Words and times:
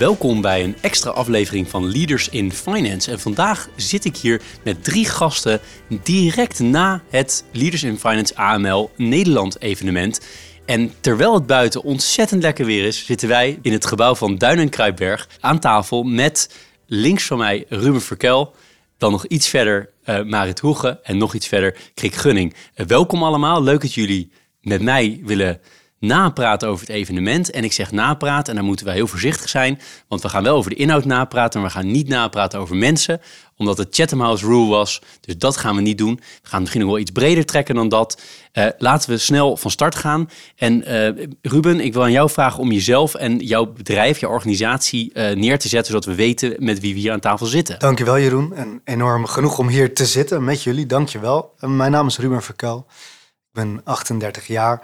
Welkom 0.00 0.40
bij 0.40 0.64
een 0.64 0.76
extra 0.80 1.10
aflevering 1.10 1.68
van 1.68 1.92
Leaders 1.92 2.28
in 2.28 2.52
Finance. 2.52 3.10
En 3.10 3.20
vandaag 3.20 3.68
zit 3.76 4.04
ik 4.04 4.16
hier 4.16 4.42
met 4.64 4.84
drie 4.84 5.04
gasten 5.04 5.60
direct 6.02 6.58
na 6.58 7.02
het 7.08 7.44
Leaders 7.52 7.82
in 7.82 7.98
Finance 7.98 8.36
AML 8.36 8.90
Nederland 8.96 9.60
evenement. 9.62 10.20
En 10.66 10.92
terwijl 11.00 11.34
het 11.34 11.46
buiten 11.46 11.82
ontzettend 11.82 12.42
lekker 12.42 12.64
weer 12.64 12.84
is, 12.84 13.04
zitten 13.04 13.28
wij 13.28 13.58
in 13.62 13.72
het 13.72 13.86
gebouw 13.86 14.14
van 14.14 14.38
Duin 14.38 14.58
en 14.58 14.68
Kruipberg 14.68 15.28
aan 15.40 15.58
tafel 15.58 16.02
met 16.02 16.54
links 16.86 17.24
van 17.24 17.38
mij 17.38 17.64
Ruben 17.68 18.02
Verkel, 18.02 18.54
dan 18.98 19.10
nog 19.12 19.26
iets 19.26 19.48
verder 19.48 19.90
uh, 20.04 20.22
Marit 20.22 20.60
Hoege 20.60 21.00
en 21.02 21.16
nog 21.16 21.34
iets 21.34 21.48
verder 21.48 21.76
Krik 21.94 22.14
Gunning. 22.14 22.54
Uh, 22.76 22.86
welkom 22.86 23.22
allemaal, 23.22 23.62
leuk 23.62 23.80
dat 23.80 23.94
jullie 23.94 24.30
met 24.60 24.82
mij 24.82 25.20
willen 25.24 25.60
napraten 26.00 26.68
over 26.68 26.86
het 26.86 26.96
evenement. 26.96 27.50
En 27.50 27.64
ik 27.64 27.72
zeg 27.72 27.90
napraten 27.90 28.50
en 28.50 28.54
dan 28.58 28.64
moeten 28.64 28.86
we 28.86 28.92
heel 28.92 29.06
voorzichtig 29.06 29.48
zijn. 29.48 29.80
Want 30.08 30.22
we 30.22 30.28
gaan 30.28 30.42
wel 30.42 30.56
over 30.56 30.70
de 30.70 30.76
inhoud 30.76 31.04
napraten, 31.04 31.60
maar 31.60 31.68
we 31.68 31.76
gaan 31.76 31.90
niet 31.90 32.08
napraten 32.08 32.60
over 32.60 32.76
mensen. 32.76 33.20
Omdat 33.56 33.78
het 33.78 33.94
Chatham 33.94 34.20
House 34.20 34.46
Rule 34.46 34.68
was. 34.68 35.02
Dus 35.20 35.38
dat 35.38 35.56
gaan 35.56 35.76
we 35.76 35.80
niet 35.80 35.98
doen. 35.98 36.20
We 36.42 36.48
gaan 36.48 36.60
misschien 36.60 36.80
nog 36.80 36.90
wel 36.90 36.98
iets 36.98 37.10
breder 37.10 37.44
trekken 37.44 37.74
dan 37.74 37.88
dat. 37.88 38.20
Uh, 38.52 38.66
laten 38.78 39.10
we 39.10 39.18
snel 39.18 39.56
van 39.56 39.70
start 39.70 39.94
gaan. 39.94 40.30
En 40.56 40.92
uh, 40.92 41.26
Ruben, 41.42 41.80
ik 41.80 41.92
wil 41.92 42.02
aan 42.02 42.12
jou 42.12 42.30
vragen 42.30 42.60
om 42.60 42.72
jezelf 42.72 43.14
en 43.14 43.38
jouw 43.38 43.72
bedrijf, 43.72 44.18
jouw 44.18 44.30
organisatie 44.30 45.10
uh, 45.14 45.30
neer 45.30 45.58
te 45.58 45.68
zetten. 45.68 45.92
Zodat 45.92 46.04
we 46.04 46.14
weten 46.14 46.54
met 46.58 46.80
wie 46.80 46.94
we 46.94 47.00
hier 47.00 47.12
aan 47.12 47.20
tafel 47.20 47.46
zitten. 47.46 47.78
Dankjewel 47.78 48.18
Jeroen. 48.18 48.54
En 48.54 48.80
enorm 48.84 49.26
genoeg 49.26 49.58
om 49.58 49.68
hier 49.68 49.94
te 49.94 50.06
zitten 50.06 50.44
met 50.44 50.62
jullie. 50.62 50.86
Dankjewel. 50.86 51.54
Mijn 51.58 51.92
naam 51.92 52.06
is 52.06 52.18
Ruben 52.18 52.42
Verkel. 52.42 52.86
Ik 52.88 53.52
ben 53.52 53.80
38 53.84 54.46
jaar. 54.46 54.82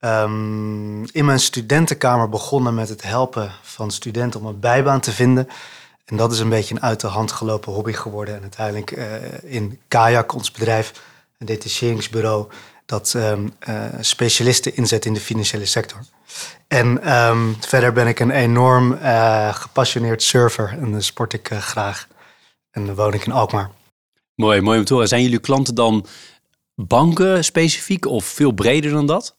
Um, 0.00 1.04
in 1.12 1.24
mijn 1.24 1.40
studentenkamer 1.40 2.28
begonnen 2.28 2.74
met 2.74 2.88
het 2.88 3.02
helpen 3.02 3.52
van 3.62 3.90
studenten 3.90 4.40
om 4.40 4.46
een 4.46 4.60
bijbaan 4.60 5.00
te 5.00 5.12
vinden. 5.12 5.48
En 6.04 6.16
dat 6.16 6.32
is 6.32 6.38
een 6.38 6.48
beetje 6.48 6.74
een 6.74 6.82
uit 6.82 7.00
de 7.00 7.06
hand 7.06 7.32
gelopen 7.32 7.72
hobby 7.72 7.92
geworden. 7.92 8.34
En 8.34 8.42
uiteindelijk 8.42 8.96
uh, 8.96 9.04
in 9.42 9.80
Kayak, 9.88 10.34
ons 10.34 10.50
bedrijf, 10.50 10.92
een 11.38 11.46
detacheringsbureau, 11.46 12.48
dat 12.86 13.14
um, 13.16 13.52
uh, 13.68 13.84
specialisten 14.00 14.76
inzet 14.76 15.04
in 15.04 15.14
de 15.14 15.20
financiële 15.20 15.66
sector. 15.66 15.98
En 16.68 17.12
um, 17.12 17.56
verder 17.60 17.92
ben 17.92 18.06
ik 18.06 18.20
een 18.20 18.30
enorm 18.30 18.92
uh, 18.92 19.54
gepassioneerd 19.54 20.22
surfer 20.22 20.78
en 20.80 21.02
sport 21.02 21.32
ik 21.32 21.48
graag. 21.48 22.06
En 22.70 22.86
dan 22.86 22.94
woon 22.94 23.14
ik 23.14 23.26
in 23.26 23.32
Alkmaar. 23.32 23.70
Mooi, 24.34 24.60
mooi 24.60 24.78
om 24.78 24.84
te 24.84 24.92
horen. 24.92 25.08
Zijn 25.08 25.22
jullie 25.22 25.38
klanten 25.38 25.74
dan 25.74 26.06
banken 26.74 27.44
specifiek 27.44 28.06
of 28.06 28.24
veel 28.24 28.52
breder 28.52 28.90
dan 28.90 29.06
dat? 29.06 29.37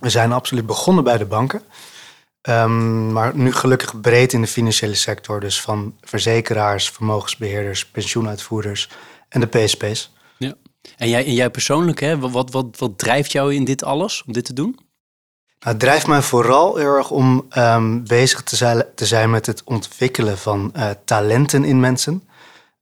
We 0.00 0.10
zijn 0.10 0.32
absoluut 0.32 0.66
begonnen 0.66 1.04
bij 1.04 1.18
de 1.18 1.24
banken. 1.24 1.62
Um, 2.48 3.12
maar 3.12 3.36
nu 3.36 3.52
gelukkig 3.52 4.00
breed 4.00 4.32
in 4.32 4.40
de 4.40 4.46
financiële 4.46 4.94
sector. 4.94 5.40
Dus 5.40 5.60
van 5.60 5.94
verzekeraars, 6.00 6.90
vermogensbeheerders, 6.90 7.86
pensioenuitvoerders 7.86 8.88
en 9.28 9.40
de 9.40 9.46
PSP's. 9.46 10.12
Ja. 10.38 10.54
En 10.96 11.08
jij, 11.08 11.24
en 11.24 11.34
jij 11.34 11.50
persoonlijk, 11.50 12.00
hè? 12.00 12.18
Wat, 12.18 12.50
wat, 12.50 12.66
wat 12.78 12.98
drijft 12.98 13.32
jou 13.32 13.54
in 13.54 13.64
dit 13.64 13.84
alles, 13.84 14.22
om 14.26 14.32
dit 14.32 14.44
te 14.44 14.52
doen? 14.52 14.78
Nou, 15.60 15.72
het 15.72 15.78
drijft 15.78 16.06
mij 16.06 16.22
vooral 16.22 16.76
heel 16.76 16.86
erg 16.86 17.10
om 17.10 17.46
um, 17.56 18.06
bezig 18.06 18.42
te 18.42 18.56
zijn, 18.56 18.84
te 18.94 19.06
zijn 19.06 19.30
met 19.30 19.46
het 19.46 19.64
ontwikkelen 19.64 20.38
van 20.38 20.72
uh, 20.76 20.90
talenten 21.04 21.64
in 21.64 21.80
mensen. 21.80 22.28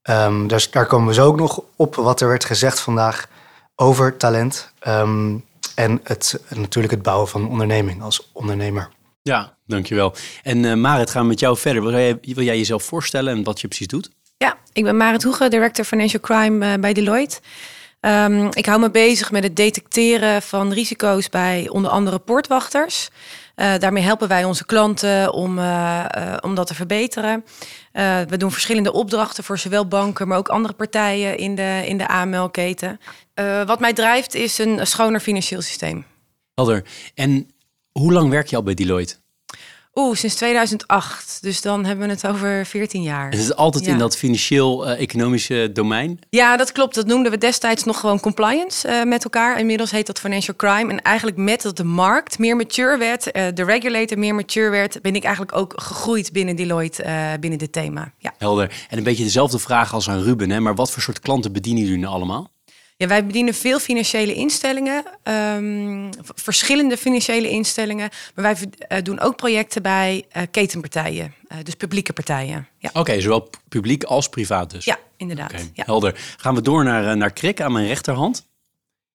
Um, 0.02 0.48
dus 0.48 0.70
daar 0.70 0.86
komen 0.86 1.08
we 1.08 1.14
zo 1.14 1.26
ook 1.26 1.36
nog 1.36 1.62
op 1.76 1.94
wat 1.94 2.20
er 2.20 2.28
werd 2.28 2.44
gezegd 2.44 2.80
vandaag 2.80 3.28
over 3.74 4.16
talent. 4.16 4.72
Um, 4.86 5.44
en 5.78 6.00
het, 6.02 6.42
natuurlijk 6.54 6.94
het 6.94 7.02
bouwen 7.02 7.28
van 7.28 7.42
een 7.42 7.48
onderneming 7.48 8.02
als 8.02 8.30
ondernemer. 8.32 8.88
Ja, 9.22 9.56
dankjewel. 9.66 10.14
En 10.42 10.64
uh, 10.64 10.74
Marit, 10.74 11.10
gaan 11.10 11.22
we 11.22 11.28
met 11.28 11.40
jou 11.40 11.56
verder. 11.56 11.82
Wil 11.82 11.90
jij, 11.90 12.18
wil 12.20 12.44
jij 12.44 12.56
jezelf 12.56 12.82
voorstellen 12.82 13.36
en 13.36 13.44
wat 13.44 13.60
je 13.60 13.68
precies 13.68 13.86
doet? 13.86 14.10
Ja, 14.36 14.56
ik 14.72 14.84
ben 14.84 14.96
Marit 14.96 15.22
Hoege, 15.22 15.48
Director 15.48 15.84
Financial 15.84 16.20
Crime 16.20 16.66
uh, 16.66 16.74
bij 16.80 16.92
Deloitte. 16.92 17.40
Um, 18.00 18.48
ik 18.52 18.66
hou 18.66 18.80
me 18.80 18.90
bezig 18.90 19.30
met 19.30 19.42
het 19.42 19.56
detecteren 19.56 20.42
van 20.42 20.72
risico's 20.72 21.28
bij 21.28 21.68
onder 21.68 21.90
andere 21.90 22.18
poortwachters. 22.18 23.08
Uh, 23.60 23.78
daarmee 23.78 24.02
helpen 24.02 24.28
wij 24.28 24.44
onze 24.44 24.66
klanten 24.66 25.32
om, 25.32 25.58
uh, 25.58 26.04
uh, 26.18 26.36
om 26.40 26.54
dat 26.54 26.66
te 26.66 26.74
verbeteren. 26.74 27.44
we 28.28 28.36
doen 28.36 28.50
verschillende 28.50 28.92
opdrachten 28.92 29.44
voor 29.44 29.58
zowel 29.58 29.88
banken, 29.88 30.28
maar 30.28 30.38
ook 30.38 30.48
andere 30.48 30.74
partijen 30.74 31.36
in 31.36 31.54
de, 31.54 31.82
in 31.86 31.98
de 31.98 32.08
AML-keten. 32.08 33.00
wat 33.66 33.80
mij 33.80 33.92
drijft 33.92 34.34
is 34.34 34.58
een 34.58 34.86
schoner 34.86 35.20
financieel 35.20 35.60
systeem. 35.60 36.04
Helder. 36.54 36.84
En 37.14 37.50
hoe 37.92 38.12
lang 38.12 38.30
werk 38.30 38.46
je 38.46 38.56
al 38.56 38.62
bij 38.62 38.74
Deloitte? 38.74 39.16
Oeh, 39.98 40.16
sinds 40.16 40.34
2008. 40.34 41.38
Dus 41.40 41.60
dan 41.60 41.84
hebben 41.84 42.06
we 42.06 42.12
het 42.12 42.26
over 42.26 42.66
14 42.66 43.02
jaar. 43.02 43.24
En 43.24 43.30
het 43.30 43.40
is 43.40 43.54
altijd 43.54 43.84
ja. 43.84 43.92
in 43.92 43.98
dat 43.98 44.16
financieel-economische 44.16 45.68
uh, 45.68 45.74
domein? 45.74 46.18
Ja, 46.30 46.56
dat 46.56 46.72
klopt. 46.72 46.94
Dat 46.94 47.06
noemden 47.06 47.32
we 47.32 47.38
destijds 47.38 47.84
nog 47.84 48.00
gewoon 48.00 48.20
compliance 48.20 48.88
uh, 48.88 49.02
met 49.02 49.24
elkaar. 49.24 49.58
Inmiddels 49.58 49.90
heet 49.90 50.06
dat 50.06 50.20
financial 50.20 50.56
crime. 50.56 50.90
En 50.92 51.02
eigenlijk 51.02 51.36
met 51.36 51.62
dat 51.62 51.76
de 51.76 51.84
markt 51.84 52.38
meer 52.38 52.56
mature 52.56 52.96
werd, 52.96 53.36
uh, 53.36 53.46
de 53.54 53.64
regulator 53.64 54.18
meer 54.18 54.34
mature 54.34 54.70
werd, 54.70 55.02
ben 55.02 55.14
ik 55.14 55.24
eigenlijk 55.24 55.56
ook 55.56 55.72
gegroeid 55.76 56.32
binnen 56.32 56.56
Deloitte, 56.56 57.36
binnen 57.40 57.58
dit 57.58 57.72
thema. 57.72 58.12
Ja. 58.18 58.34
Helder. 58.38 58.86
En 58.88 58.98
een 58.98 59.04
beetje 59.04 59.24
dezelfde 59.24 59.58
vraag 59.58 59.94
als 59.94 60.08
aan 60.08 60.22
Ruben, 60.22 60.50
hè? 60.50 60.60
maar 60.60 60.74
wat 60.74 60.90
voor 60.90 61.02
soort 61.02 61.20
klanten 61.20 61.52
bedienen 61.52 61.82
jullie 61.82 61.98
nou 61.98 62.14
allemaal? 62.14 62.50
Ja, 63.00 63.06
wij 63.06 63.26
bedienen 63.26 63.54
veel 63.54 63.78
financiële 63.78 64.34
instellingen, 64.34 65.04
um, 65.22 66.10
verschillende 66.34 66.96
financiële 66.96 67.48
instellingen. 67.48 68.10
Maar 68.34 68.44
wij 68.44 68.98
uh, 68.98 69.04
doen 69.04 69.20
ook 69.20 69.36
projecten 69.36 69.82
bij 69.82 70.24
uh, 70.36 70.42
ketenpartijen, 70.50 71.34
uh, 71.52 71.58
dus 71.62 71.74
publieke 71.74 72.12
partijen. 72.12 72.68
Ja. 72.78 72.88
Oké, 72.88 72.98
okay, 72.98 73.20
zowel 73.20 73.50
publiek 73.68 74.04
als 74.04 74.28
privaat 74.28 74.70
dus? 74.70 74.84
Ja, 74.84 74.98
inderdaad. 75.16 75.50
Okay, 75.50 75.70
ja. 75.74 75.84
Helder. 75.86 76.34
Gaan 76.36 76.54
we 76.54 76.60
door 76.60 76.84
naar, 76.84 77.16
naar 77.16 77.32
Krik 77.32 77.60
aan 77.60 77.72
mijn 77.72 77.86
rechterhand. 77.86 78.46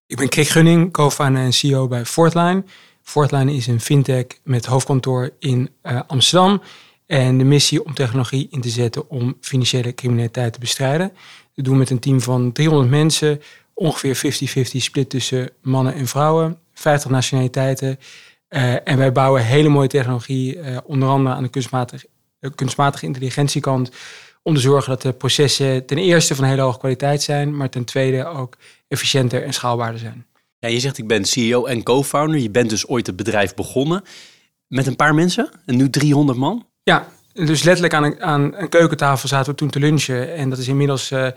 Ik 0.08 0.18
ben 0.18 0.30
Krik 0.30 0.48
Gunning, 0.48 0.92
co-founder 0.92 1.44
en 1.44 1.54
CEO 1.54 1.88
bij 1.88 2.06
Fortline. 2.06 2.64
Fortline 3.02 3.54
is 3.54 3.68
een 3.68 3.82
fintech 3.82 4.26
met 4.44 4.66
hoofdkantoor 4.66 5.30
in 5.40 5.70
Amsterdam. 6.08 6.62
En 7.06 7.38
de 7.38 7.44
missie 7.44 7.86
om 7.86 7.94
technologie 7.94 8.48
in 8.50 8.62
te 8.62 8.70
zetten 8.70 9.10
om 9.10 9.38
financiële 9.42 9.94
criminaliteit 9.94 10.54
te 10.54 10.60
bestrijden. 10.60 11.12
Dat 11.56 11.66
doen 11.66 11.74
we 11.74 11.80
met 11.80 11.90
een 11.90 12.00
team 12.00 12.22
van 12.22 12.52
300 12.52 12.90
mensen 12.90 13.42
ongeveer 13.74 14.16
50-50 14.18 14.62
split 14.62 15.10
tussen 15.10 15.50
mannen 15.62 15.94
en 15.94 16.08
vrouwen, 16.08 16.58
50 16.74 17.12
nationaliteiten. 17.12 18.00
Uh, 18.50 18.74
en 18.88 18.98
wij 18.98 19.12
bouwen 19.12 19.46
hele 19.46 19.70
mooie 19.70 19.88
technologie, 19.88 20.58
uh, 20.58 20.78
onder 20.86 21.10
andere 21.10 21.36
aan 21.36 21.44
de 21.44 21.50
kunstmatige, 21.50 22.08
uh, 22.40 22.52
kunstmatige 22.56 23.06
intelligentiekant, 23.06 23.92
om 24.44 24.54
te 24.54 24.62
zorgen 24.62 24.90
dat 24.90 25.02
de 25.02 25.14
processen 25.14 25.86
ten 25.86 25.98
eerste 25.98 26.36
van 26.36 26.46
hele 26.46 26.62
hoge 26.62 26.80
kwaliteit 26.80 27.22
zijn, 27.22 27.58
maar 27.58 27.70
ten 27.70 27.84
tweede 27.84 28.26
ook 28.26 28.58
efficiënter 28.88 29.44
en 29.44 29.54
schaalbaarder 29.54 30.00
zijn. 30.00 30.26
Ja, 30.60 30.70
je 30.70 30.80
zegt 30.80 30.98
ik 30.98 31.08
ben 31.08 31.26
CEO 31.26 31.66
en 31.66 31.84
co-founder. 31.84 32.40
Je 32.40 32.50
bent 32.50 32.70
dus 32.70 32.88
ooit 32.88 33.08
het 33.08 33.16
bedrijf 33.16 33.54
begonnen 33.54 34.04
met 34.68 34.88
een 34.88 34.96
paar 34.96 35.16
mensen 35.16 35.50
en 35.66 35.78
nu 35.78 35.90
300 35.90 36.38
man? 36.38 36.66
Ja, 36.84 37.08
dus 37.34 37.64
letterlijk 37.64 37.94
aan 37.94 38.04
een, 38.04 38.22
aan 38.22 38.56
een 38.56 38.70
keukentafel 38.70 39.28
zaten 39.28 39.52
we 39.52 39.58
toen 39.58 39.70
te 39.70 39.80
lunchen. 39.80 40.36
En 40.36 40.50
dat 40.50 40.58
is 40.58 40.68
inmiddels 40.68 41.12
eh, 41.12 41.28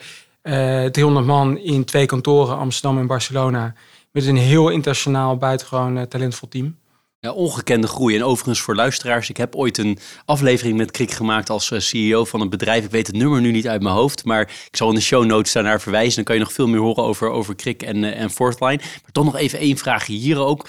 300 0.47 1.27
man 1.27 1.59
in 1.59 1.85
twee 1.85 2.07
kantoren, 2.07 2.57
Amsterdam 2.57 2.99
en 2.99 3.07
Barcelona. 3.07 3.75
Met 4.11 4.27
een 4.27 4.37
heel 4.37 4.69
internationaal, 4.69 5.37
buitengewoon 5.37 5.97
uh, 5.97 6.03
talentvol 6.03 6.49
team. 6.49 6.77
Ja, 7.21 7.33
ongekende 7.33 7.87
groei. 7.87 8.17
En 8.17 8.25
overigens 8.25 8.61
voor 8.61 8.75
luisteraars, 8.75 9.29
ik 9.29 9.37
heb 9.37 9.55
ooit 9.55 9.79
een 9.79 9.99
aflevering 10.25 10.77
met 10.77 10.91
Krik 10.91 11.11
gemaakt 11.11 11.51
als 11.51 11.71
eh, 11.71 11.79
CEO 11.79 12.25
van 12.25 12.41
een 12.41 12.51
bedrijf. 12.51 12.85
Ik 12.85 12.91
weet 12.91 13.07
het 13.07 13.17
nummer 13.17 13.41
nu 13.41 13.51
niet 13.51 13.69
uit 13.69 13.83
mijn 13.83 13.95
hoofd, 13.95 14.25
maar 14.25 14.41
ik 14.41 14.77
zal 14.77 14.89
in 14.89 14.95
de 14.95 15.01
show 15.01 15.25
notes 15.25 15.53
daarnaar 15.53 15.81
verwijzen. 15.81 16.15
Dan 16.15 16.25
kan 16.25 16.35
je 16.35 16.41
nog 16.41 16.53
veel 16.53 16.69
meer 16.69 16.81
horen 16.81 17.05
over, 17.05 17.31
over 17.31 17.55
Krik 17.55 17.83
en, 17.83 17.97
uh, 17.97 18.21
en 18.21 18.31
Fourthline. 18.31 18.77
Maar 18.77 19.13
toch 19.13 19.25
nog 19.25 19.37
even 19.37 19.59
één 19.59 19.77
vraagje 19.77 20.13
hier 20.13 20.39
ook. 20.39 20.69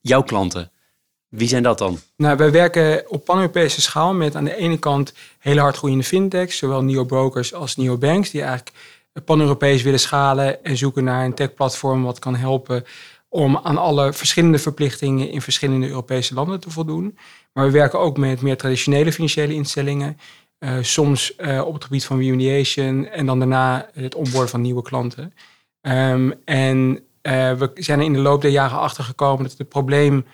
Jouw 0.00 0.22
klanten, 0.22 0.70
wie 1.28 1.48
zijn 1.48 1.62
dat 1.62 1.78
dan? 1.78 1.98
Nou, 2.16 2.36
wij 2.36 2.50
werken 2.50 3.10
op 3.10 3.24
pan-Europese 3.24 3.80
schaal 3.80 4.14
met 4.14 4.36
aan 4.36 4.44
de 4.44 4.56
ene 4.56 4.78
kant 4.78 5.12
hele 5.38 5.60
hard 5.60 5.76
groeiende 5.76 6.04
fintechs, 6.04 6.56
zowel 6.56 6.82
neo-brokers 6.82 7.54
als 7.54 7.76
neo-banks, 7.76 8.30
die 8.30 8.40
eigenlijk 8.40 8.76
pan-Europees 9.24 9.82
willen 9.82 10.00
schalen 10.00 10.64
en 10.64 10.76
zoeken 10.76 11.04
naar 11.04 11.24
een 11.24 11.34
tech-platform 11.34 12.02
wat 12.02 12.18
kan 12.18 12.36
helpen 12.36 12.84
om 13.28 13.56
aan 13.56 13.78
alle 13.78 14.12
verschillende 14.12 14.58
verplichtingen 14.58 15.30
in 15.30 15.42
verschillende 15.42 15.88
Europese 15.88 16.34
landen 16.34 16.60
te 16.60 16.70
voldoen. 16.70 17.18
Maar 17.52 17.64
we 17.64 17.70
werken 17.70 17.98
ook 17.98 18.16
met 18.16 18.40
meer 18.40 18.56
traditionele 18.56 19.12
financiële 19.12 19.54
instellingen, 19.54 20.18
soms 20.80 21.36
op 21.64 21.74
het 21.74 21.84
gebied 21.84 22.04
van 22.04 22.18
remediation 22.18 23.06
en 23.06 23.26
dan 23.26 23.38
daarna 23.38 23.88
het 23.92 24.14
onboorden 24.14 24.48
van 24.48 24.60
nieuwe 24.60 24.82
klanten. 24.82 25.34
Ehm, 25.80 26.30
en 26.44 27.04
we 27.22 27.70
zijn 27.74 27.98
er 27.98 28.04
in 28.04 28.12
de 28.12 28.18
loop 28.18 28.42
der 28.42 28.50
jaren 28.50 28.78
achter 28.78 29.04
gekomen 29.04 29.42
dat 29.42 29.58
het 29.58 29.68
probleem 29.68 30.24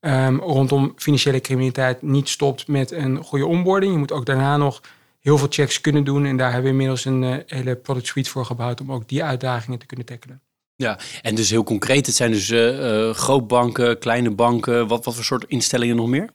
um, 0.00 0.40
rondom 0.40 0.92
financiële 0.96 1.40
criminaliteit 1.40 2.02
niet 2.02 2.28
stopt 2.28 2.68
met 2.68 2.90
een 2.90 3.24
goede 3.24 3.46
onboarding. 3.46 3.92
Je 3.92 3.98
moet 3.98 4.12
ook 4.12 4.26
daarna 4.26 4.56
nog 4.56 4.80
heel 5.20 5.38
veel 5.38 5.46
checks 5.50 5.80
kunnen 5.80 6.04
doen. 6.04 6.24
En 6.24 6.36
daar 6.36 6.52
hebben 6.52 6.64
we 6.64 6.70
inmiddels 6.70 7.04
een 7.04 7.22
uh, 7.22 7.36
hele 7.46 7.76
product 7.76 8.06
suite 8.06 8.30
voor 8.30 8.44
gebouwd 8.44 8.80
om 8.80 8.92
ook 8.92 9.08
die 9.08 9.24
uitdagingen 9.24 9.78
te 9.78 9.86
kunnen 9.86 10.06
tackelen. 10.06 10.40
Ja, 10.76 10.98
en 11.22 11.34
dus 11.34 11.50
heel 11.50 11.64
concreet, 11.64 12.06
het 12.06 12.14
zijn 12.14 12.30
dus 12.30 12.50
uh, 12.50 13.10
grootbanken, 13.10 13.98
kleine 13.98 14.30
banken. 14.30 14.86
Wat, 14.86 15.04
wat 15.04 15.14
voor 15.14 15.24
soort 15.24 15.44
instellingen 15.44 15.96
nog 15.96 16.08
meer? 16.08 16.30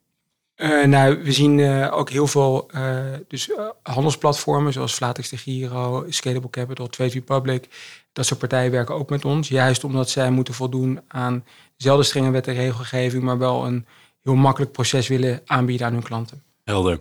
Uh, 0.55 0.85
nou, 0.85 1.23
we 1.23 1.31
zien 1.31 1.57
uh, 1.57 1.97
ook 1.97 2.09
heel 2.09 2.27
veel 2.27 2.69
uh, 2.75 3.13
dus, 3.27 3.49
handelsplatformen 3.81 4.73
zoals 4.73 4.93
Flatex 4.93 5.29
de 5.29 5.37
Giro, 5.37 6.05
Scalable 6.09 6.49
Capital, 6.49 6.87
Trade 6.87 7.11
Republic. 7.11 7.67
Dat 8.13 8.25
soort 8.25 8.39
partijen 8.39 8.71
werken 8.71 8.95
ook 8.95 9.09
met 9.09 9.25
ons. 9.25 9.47
Juist 9.47 9.83
omdat 9.83 10.09
zij 10.09 10.31
moeten 10.31 10.53
voldoen 10.53 11.01
aan 11.07 11.43
dezelfde 11.77 12.03
strenge 12.03 12.31
wet 12.31 12.47
en 12.47 12.53
regelgeving, 12.53 13.23
maar 13.23 13.37
wel 13.37 13.65
een 13.65 13.85
heel 14.23 14.35
makkelijk 14.35 14.71
proces 14.71 15.07
willen 15.07 15.41
aanbieden 15.45 15.87
aan 15.87 15.93
hun 15.93 16.03
klanten. 16.03 16.43
Helder. 16.65 16.99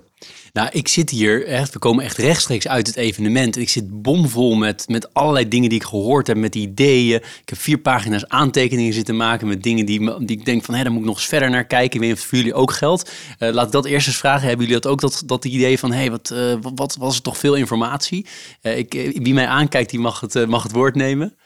Nou, 0.53 0.69
ik 0.73 0.89
zit 0.89 1.11
hier 1.11 1.47
echt, 1.47 1.73
we 1.73 1.79
komen 1.79 2.05
echt 2.05 2.17
rechtstreeks 2.17 2.69
uit 2.69 2.87
het 2.87 2.97
evenement. 2.97 3.57
Ik 3.57 3.69
zit 3.69 4.03
bomvol 4.03 4.55
met, 4.55 4.85
met 4.89 5.15
allerlei 5.15 5.49
dingen 5.49 5.69
die 5.69 5.79
ik 5.79 5.85
gehoord 5.85 6.27
heb, 6.27 6.37
met 6.37 6.55
ideeën. 6.55 7.17
Ik 7.17 7.49
heb 7.49 7.59
vier 7.59 7.79
pagina's 7.79 8.29
aantekeningen 8.29 8.93
zitten 8.93 9.17
maken 9.17 9.49
met 9.49 9.63
dingen 9.63 9.87
die, 9.87 10.25
die 10.25 10.39
ik 10.39 10.45
denk 10.45 10.65
van, 10.65 10.75
hé, 10.75 10.83
daar 10.83 10.93
moet 10.93 11.01
ik 11.01 11.07
nog 11.07 11.17
eens 11.17 11.27
verder 11.27 11.51
naar 11.51 11.65
kijken. 11.65 11.95
Ik 11.95 12.01
weet 12.01 12.09
niet 12.09 12.19
of 12.19 12.25
voor 12.25 12.39
jullie 12.39 12.55
ook 12.55 12.73
geldt. 12.73 13.13
Uh, 13.39 13.51
laat 13.53 13.67
ik 13.67 13.73
dat 13.73 13.85
eerst 13.85 14.07
eens 14.07 14.17
vragen. 14.17 14.49
Hebben 14.49 14.67
jullie 14.67 14.81
dat 14.81 14.91
ook, 14.93 15.01
dat, 15.01 15.23
dat 15.27 15.45
idee 15.45 15.79
van, 15.79 15.93
hé, 15.93 15.99
hey, 15.99 16.11
wat, 16.11 16.31
uh, 16.33 16.57
wat 16.75 16.97
was 16.99 17.15
het 17.15 17.25
toch 17.25 17.39
veel 17.39 17.55
informatie? 17.55 18.27
Uh, 18.63 18.79
ik, 18.79 18.93
wie 19.23 19.35
mij 19.35 19.47
aankijkt, 19.47 19.91
die 19.91 20.01
mag 20.01 20.21
het, 20.21 20.47
mag 20.47 20.63
het 20.63 20.73
woord 20.73 20.95
nemen. 20.95 21.37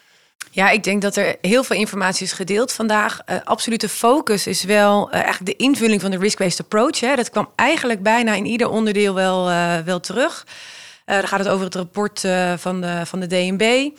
Ja, 0.50 0.70
ik 0.70 0.84
denk 0.84 1.02
dat 1.02 1.16
er 1.16 1.36
heel 1.40 1.64
veel 1.64 1.76
informatie 1.76 2.26
is 2.26 2.32
gedeeld 2.32 2.72
vandaag. 2.72 3.20
Uh, 3.26 3.36
absolute 3.44 3.88
focus 3.88 4.46
is 4.46 4.64
wel 4.64 5.08
uh, 5.08 5.14
eigenlijk 5.14 5.46
de 5.46 5.64
invulling 5.64 6.00
van 6.00 6.10
de 6.10 6.18
risk-based 6.18 6.60
approach. 6.60 7.00
Hè. 7.00 7.16
Dat 7.16 7.30
kwam 7.30 7.48
eigenlijk 7.54 8.02
bijna 8.02 8.34
in 8.34 8.46
ieder 8.46 8.68
onderdeel 8.68 9.14
wel, 9.14 9.50
uh, 9.50 9.78
wel 9.78 10.00
terug. 10.00 10.46
dan 11.04 11.28
gaat 11.28 11.38
het 11.38 11.48
over 11.48 11.64
het 11.64 11.74
rapport 11.74 12.20
van, 12.56 12.80
de, 12.80 13.02
van 13.04 13.20
de 13.20 13.26
DNB. 13.26 13.90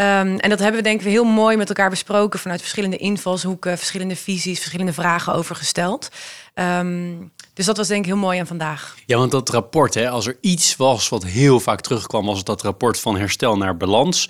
Um, 0.00 0.38
en 0.38 0.50
dat 0.50 0.58
hebben 0.58 0.76
we 0.76 0.88
denk 0.88 1.00
ik 1.00 1.06
heel 1.06 1.24
mooi 1.24 1.56
met 1.56 1.68
elkaar 1.68 1.90
besproken 1.90 2.38
vanuit 2.38 2.60
verschillende 2.60 2.96
invalshoeken, 2.96 3.78
verschillende 3.78 4.16
visies, 4.16 4.58
verschillende 4.58 4.92
vragen 4.92 5.34
over 5.34 5.56
gesteld. 5.56 6.08
Um, 6.54 7.32
dus 7.54 7.66
dat 7.66 7.76
was 7.76 7.88
denk 7.88 8.00
ik 8.00 8.06
heel 8.06 8.20
mooi 8.20 8.38
aan 8.38 8.46
vandaag. 8.46 8.96
Ja, 9.06 9.16
want 9.16 9.30
dat 9.30 9.48
rapport, 9.48 9.94
hè, 9.94 10.08
als 10.08 10.26
er 10.26 10.36
iets 10.40 10.76
was 10.76 11.08
wat 11.08 11.24
heel 11.24 11.60
vaak 11.60 11.80
terugkwam, 11.80 12.26
was 12.26 12.36
het 12.36 12.46
dat 12.46 12.62
rapport 12.62 13.00
van 13.00 13.16
herstel 13.16 13.56
naar 13.56 13.76
balans. 13.76 14.28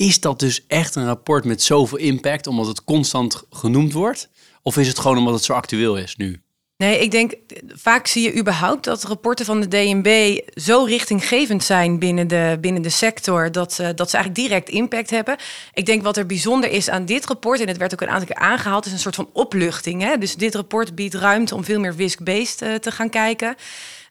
Is 0.00 0.20
dat 0.20 0.38
dus 0.38 0.64
echt 0.66 0.94
een 0.94 1.04
rapport 1.04 1.44
met 1.44 1.62
zoveel 1.62 1.98
impact 1.98 2.46
omdat 2.46 2.66
het 2.66 2.84
constant 2.84 3.42
genoemd 3.50 3.92
wordt? 3.92 4.28
Of 4.62 4.76
is 4.76 4.88
het 4.88 4.98
gewoon 4.98 5.18
omdat 5.18 5.34
het 5.34 5.44
zo 5.44 5.52
actueel 5.52 5.96
is 5.96 6.16
nu? 6.16 6.42
Nee, 6.76 6.98
ik 6.98 7.10
denk 7.10 7.34
vaak 7.68 8.06
zie 8.06 8.22
je 8.22 8.38
überhaupt 8.38 8.84
dat 8.84 9.04
rapporten 9.04 9.44
van 9.44 9.60
de 9.60 9.68
DNB 9.68 10.40
zo 10.54 10.84
richtinggevend 10.84 11.64
zijn 11.64 11.98
binnen 11.98 12.28
de, 12.28 12.58
binnen 12.60 12.82
de 12.82 12.88
sector 12.88 13.52
dat, 13.52 13.78
uh, 13.80 13.88
dat 13.94 14.10
ze 14.10 14.16
eigenlijk 14.16 14.48
direct 14.48 14.68
impact 14.68 15.10
hebben. 15.10 15.36
Ik 15.74 15.86
denk 15.86 16.02
wat 16.02 16.16
er 16.16 16.26
bijzonder 16.26 16.70
is 16.70 16.90
aan 16.90 17.04
dit 17.04 17.26
rapport, 17.26 17.60
en 17.60 17.68
het 17.68 17.76
werd 17.76 17.92
ook 17.92 18.00
een 18.00 18.08
aantal 18.08 18.26
keer 18.26 18.44
aangehaald, 18.44 18.86
is 18.86 18.92
een 18.92 18.98
soort 18.98 19.14
van 19.14 19.30
opluchting. 19.32 20.02
Hè? 20.02 20.18
Dus 20.18 20.34
dit 20.34 20.54
rapport 20.54 20.94
biedt 20.94 21.14
ruimte 21.14 21.54
om 21.54 21.64
veel 21.64 21.80
meer 21.80 21.94
risk-based 21.96 22.62
uh, 22.62 22.74
te 22.74 22.90
gaan 22.90 23.10
kijken. 23.10 23.56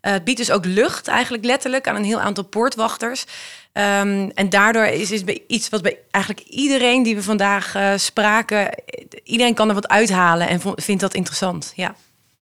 Uh, 0.01 0.11
het 0.11 0.23
biedt 0.23 0.37
dus 0.37 0.51
ook 0.51 0.65
lucht, 0.65 1.07
eigenlijk 1.07 1.45
letterlijk, 1.45 1.87
aan 1.87 1.95
een 1.95 2.03
heel 2.03 2.19
aantal 2.19 2.43
poortwachters. 2.43 3.25
Um, 3.73 4.31
en 4.31 4.49
daardoor 4.49 4.85
is, 4.85 5.11
is 5.11 5.23
iets 5.47 5.69
wat 5.69 5.81
bij 5.81 5.97
eigenlijk 6.11 6.47
iedereen 6.47 7.03
die 7.03 7.15
we 7.15 7.23
vandaag 7.23 7.75
uh, 7.75 7.91
spraken, 7.95 8.69
iedereen 9.23 9.53
kan 9.53 9.67
er 9.67 9.73
wat 9.73 9.87
uithalen 9.87 10.47
en 10.47 10.61
vindt 10.75 11.01
dat 11.01 11.13
interessant. 11.13 11.73
Ja, 11.75 11.95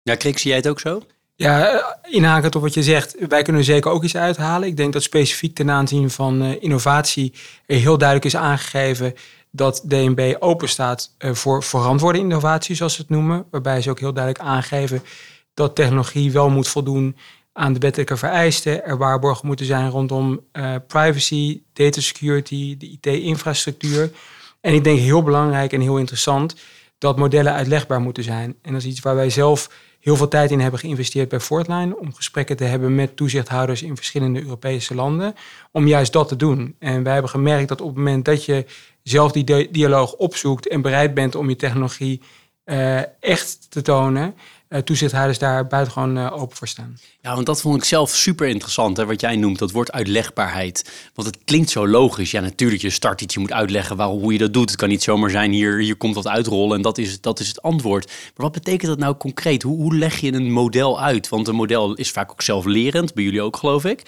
ja 0.02 0.14
Krik, 0.14 0.38
zie 0.38 0.48
jij 0.48 0.58
het 0.58 0.68
ook 0.68 0.80
zo? 0.80 1.02
Ja, 1.36 1.68
eh, 1.68 1.84
inhakend 2.14 2.54
op 2.54 2.62
wat 2.62 2.74
je 2.74 2.82
zegt, 2.82 3.16
wij 3.28 3.42
kunnen 3.42 3.62
er 3.62 3.68
zeker 3.68 3.90
ook 3.90 4.04
iets 4.04 4.16
uithalen. 4.16 4.68
Ik 4.68 4.76
denk 4.76 4.92
dat 4.92 5.02
specifiek 5.02 5.54
ten 5.54 5.70
aanzien 5.70 6.10
van 6.10 6.42
uh, 6.42 6.62
innovatie 6.62 7.32
er 7.66 7.76
heel 7.76 7.98
duidelijk 7.98 8.26
is 8.26 8.36
aangegeven 8.36 9.14
dat 9.50 9.82
DNB 9.88 10.36
open 10.38 10.68
staat 10.68 11.14
uh, 11.18 11.34
voor 11.34 11.62
verantwoorde 11.62 12.18
innovatie, 12.18 12.74
zoals 12.74 12.94
ze 12.94 13.00
het 13.00 13.10
noemen. 13.10 13.44
Waarbij 13.50 13.82
ze 13.82 13.90
ook 13.90 14.00
heel 14.00 14.12
duidelijk 14.12 14.44
aangeven 14.44 15.02
dat 15.54 15.74
technologie 15.74 16.32
wel 16.32 16.50
moet 16.50 16.68
voldoen 16.68 17.16
aan 17.56 17.72
de 17.72 17.78
wettelijke 17.78 18.16
vereisten. 18.16 18.84
Er 18.84 18.96
waarborgen 18.96 19.46
moeten 19.46 19.66
zijn 19.66 19.90
rondom 19.90 20.40
uh, 20.52 20.74
privacy, 20.86 21.62
data 21.72 22.00
security, 22.00 22.76
de 22.76 22.86
IT-infrastructuur. 22.86 24.10
En 24.60 24.74
ik 24.74 24.84
denk 24.84 24.98
heel 24.98 25.22
belangrijk 25.22 25.72
en 25.72 25.80
heel 25.80 25.98
interessant 25.98 26.56
dat 26.98 27.18
modellen 27.18 27.52
uitlegbaar 27.52 28.00
moeten 28.00 28.22
zijn. 28.22 28.56
En 28.62 28.72
dat 28.72 28.80
is 28.80 28.88
iets 28.88 29.00
waar 29.00 29.14
wij 29.14 29.30
zelf 29.30 29.70
heel 30.00 30.16
veel 30.16 30.28
tijd 30.28 30.50
in 30.50 30.60
hebben 30.60 30.80
geïnvesteerd 30.80 31.28
bij 31.28 31.40
Fortline. 31.40 31.98
Om 31.98 32.14
gesprekken 32.14 32.56
te 32.56 32.64
hebben 32.64 32.94
met 32.94 33.16
toezichthouders 33.16 33.82
in 33.82 33.96
verschillende 33.96 34.42
Europese 34.42 34.94
landen. 34.94 35.34
Om 35.72 35.86
juist 35.86 36.12
dat 36.12 36.28
te 36.28 36.36
doen. 36.36 36.74
En 36.78 37.02
wij 37.02 37.12
hebben 37.12 37.30
gemerkt 37.30 37.68
dat 37.68 37.80
op 37.80 37.86
het 37.86 37.96
moment 37.96 38.24
dat 38.24 38.44
je 38.44 38.64
zelf 39.02 39.32
die 39.32 39.70
dialoog 39.70 40.12
opzoekt 40.12 40.68
en 40.68 40.80
bereid 40.80 41.14
bent 41.14 41.34
om 41.34 41.48
je 41.48 41.56
technologie 41.56 42.22
uh, 42.66 42.98
echt 43.20 43.70
te 43.70 43.82
tonen, 43.82 44.34
toezichthouders 44.84 45.38
daar 45.38 45.66
buitengewoon 45.66 46.16
uh, 46.16 46.42
open 46.42 46.56
voor 46.56 46.68
staan. 46.68 46.98
Ja, 47.20 47.34
want 47.34 47.46
dat 47.46 47.60
vond 47.60 47.76
ik 47.76 47.84
zelf 47.84 48.10
super 48.10 48.48
interessant, 48.48 48.96
hè, 48.96 49.06
wat 49.06 49.20
jij 49.20 49.36
noemt, 49.36 49.58
dat 49.58 49.70
woord 49.70 49.92
uitlegbaarheid. 49.92 51.10
Want 51.14 51.28
het 51.28 51.38
klinkt 51.44 51.70
zo 51.70 51.88
logisch. 51.88 52.30
Ja, 52.30 52.40
natuurlijk, 52.40 52.82
je 52.82 52.90
start 52.90 53.20
iets, 53.20 53.34
je 53.34 53.40
moet 53.40 53.52
uitleggen 53.52 53.96
waarom, 53.96 54.20
hoe 54.20 54.32
je 54.32 54.38
dat 54.38 54.52
doet. 54.52 54.70
Het 54.70 54.78
kan 54.78 54.88
niet 54.88 55.02
zomaar 55.02 55.30
zijn, 55.30 55.52
hier, 55.52 55.78
hier 55.78 55.96
komt 55.96 56.14
wat 56.14 56.28
uitrollen 56.28 56.76
en 56.76 56.82
dat 56.82 56.98
is, 56.98 57.20
dat 57.20 57.40
is 57.40 57.48
het 57.48 57.62
antwoord. 57.62 58.06
Maar 58.06 58.46
wat 58.46 58.52
betekent 58.52 58.90
dat 58.90 58.98
nou 58.98 59.16
concreet? 59.16 59.62
Hoe, 59.62 59.76
hoe 59.76 59.96
leg 59.96 60.18
je 60.18 60.32
een 60.32 60.52
model 60.52 61.00
uit? 61.00 61.28
Want 61.28 61.48
een 61.48 61.54
model 61.54 61.94
is 61.94 62.10
vaak 62.10 62.30
ook 62.30 62.42
zelflerend, 62.42 63.14
bij 63.14 63.24
jullie 63.24 63.42
ook 63.42 63.56
geloof 63.56 63.84
ik. 63.84 64.02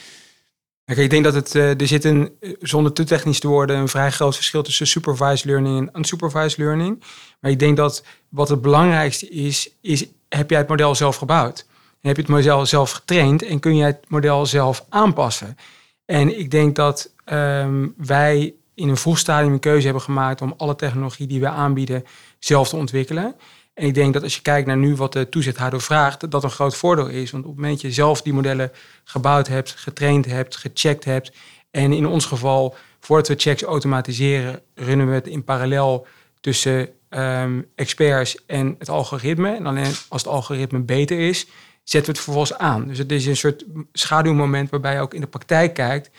Kijk, 0.84 1.00
ik 1.00 1.10
denk 1.10 1.24
dat 1.24 1.34
het, 1.34 1.54
uh, 1.54 1.80
er 1.80 1.86
zit 1.86 2.04
een, 2.04 2.32
zonder 2.60 2.92
te 2.92 3.04
technisch 3.04 3.40
te 3.40 3.48
worden, 3.48 3.76
een 3.76 3.88
vrij 3.88 4.10
groot 4.10 4.34
verschil 4.34 4.62
tussen 4.62 4.86
supervised 4.86 5.44
learning 5.44 5.78
en 5.78 5.98
unsupervised 5.98 6.58
learning. 6.58 7.02
Maar 7.40 7.50
ik 7.50 7.58
denk 7.58 7.76
dat 7.76 8.04
wat 8.28 8.48
het 8.48 8.60
belangrijkste 8.60 9.28
is, 9.28 9.70
is 9.80 10.06
heb 10.28 10.50
jij 10.50 10.58
het 10.58 10.68
model 10.68 10.94
zelf 10.94 11.16
gebouwd? 11.16 11.66
En 12.00 12.08
heb 12.08 12.16
je 12.16 12.22
het 12.22 12.30
model 12.30 12.66
zelf 12.66 12.90
getraind 12.90 13.42
en 13.42 13.60
kun 13.60 13.76
je 13.76 13.84
het 13.84 14.04
model 14.08 14.46
zelf 14.46 14.84
aanpassen? 14.88 15.56
En 16.04 16.38
ik 16.38 16.50
denk 16.50 16.76
dat 16.76 17.12
um, 17.24 17.94
wij 17.96 18.54
in 18.74 18.88
een 18.88 18.96
vroeg 18.96 19.18
stadium 19.18 19.52
een 19.52 19.58
keuze 19.58 19.84
hebben 19.84 20.02
gemaakt 20.02 20.42
om 20.42 20.54
alle 20.56 20.76
technologie 20.76 21.26
die 21.26 21.40
we 21.40 21.48
aanbieden 21.48 22.04
zelf 22.38 22.68
te 22.68 22.76
ontwikkelen. 22.76 23.34
En 23.74 23.86
ik 23.86 23.94
denk 23.94 24.12
dat 24.12 24.22
als 24.22 24.34
je 24.34 24.42
kijkt 24.42 24.66
naar 24.66 24.76
nu 24.76 24.96
wat 24.96 25.12
de 25.12 25.28
toezichthouder 25.28 25.80
vraagt, 25.80 26.30
dat 26.30 26.44
een 26.44 26.50
groot 26.50 26.76
voordeel 26.76 27.06
is. 27.06 27.30
Want 27.30 27.44
op 27.44 27.50
het 27.50 27.60
moment 27.60 27.80
dat 27.80 27.90
je 27.90 27.96
zelf 27.96 28.22
die 28.22 28.32
modellen 28.32 28.72
gebouwd 29.04 29.48
hebt, 29.48 29.70
getraind 29.70 30.26
hebt, 30.26 30.56
gecheckt 30.56 31.04
hebt. 31.04 31.32
En 31.70 31.92
in 31.92 32.06
ons 32.06 32.24
geval, 32.24 32.76
voordat 33.00 33.28
we 33.28 33.34
checks 33.36 33.62
automatiseren, 33.62 34.60
runnen 34.74 35.08
we 35.08 35.14
het 35.14 35.26
in 35.26 35.44
parallel 35.44 36.06
tussen 36.40 36.88
um, 37.10 37.70
experts 37.74 38.44
en 38.46 38.74
het 38.78 38.88
algoritme. 38.88 39.54
En 39.54 39.66
alleen 39.66 39.92
als 40.08 40.22
het 40.22 40.32
algoritme 40.32 40.78
beter 40.78 41.18
is, 41.18 41.46
zetten 41.84 42.12
we 42.12 42.16
het 42.16 42.20
vervolgens 42.20 42.58
aan. 42.58 42.88
Dus 42.88 42.98
het 42.98 43.12
is 43.12 43.26
een 43.26 43.36
soort 43.36 43.64
schaduwmoment 43.92 44.70
waarbij 44.70 44.94
je 44.94 45.00
ook 45.00 45.14
in 45.14 45.20
de 45.20 45.26
praktijk 45.26 45.74
kijkt 45.74 46.10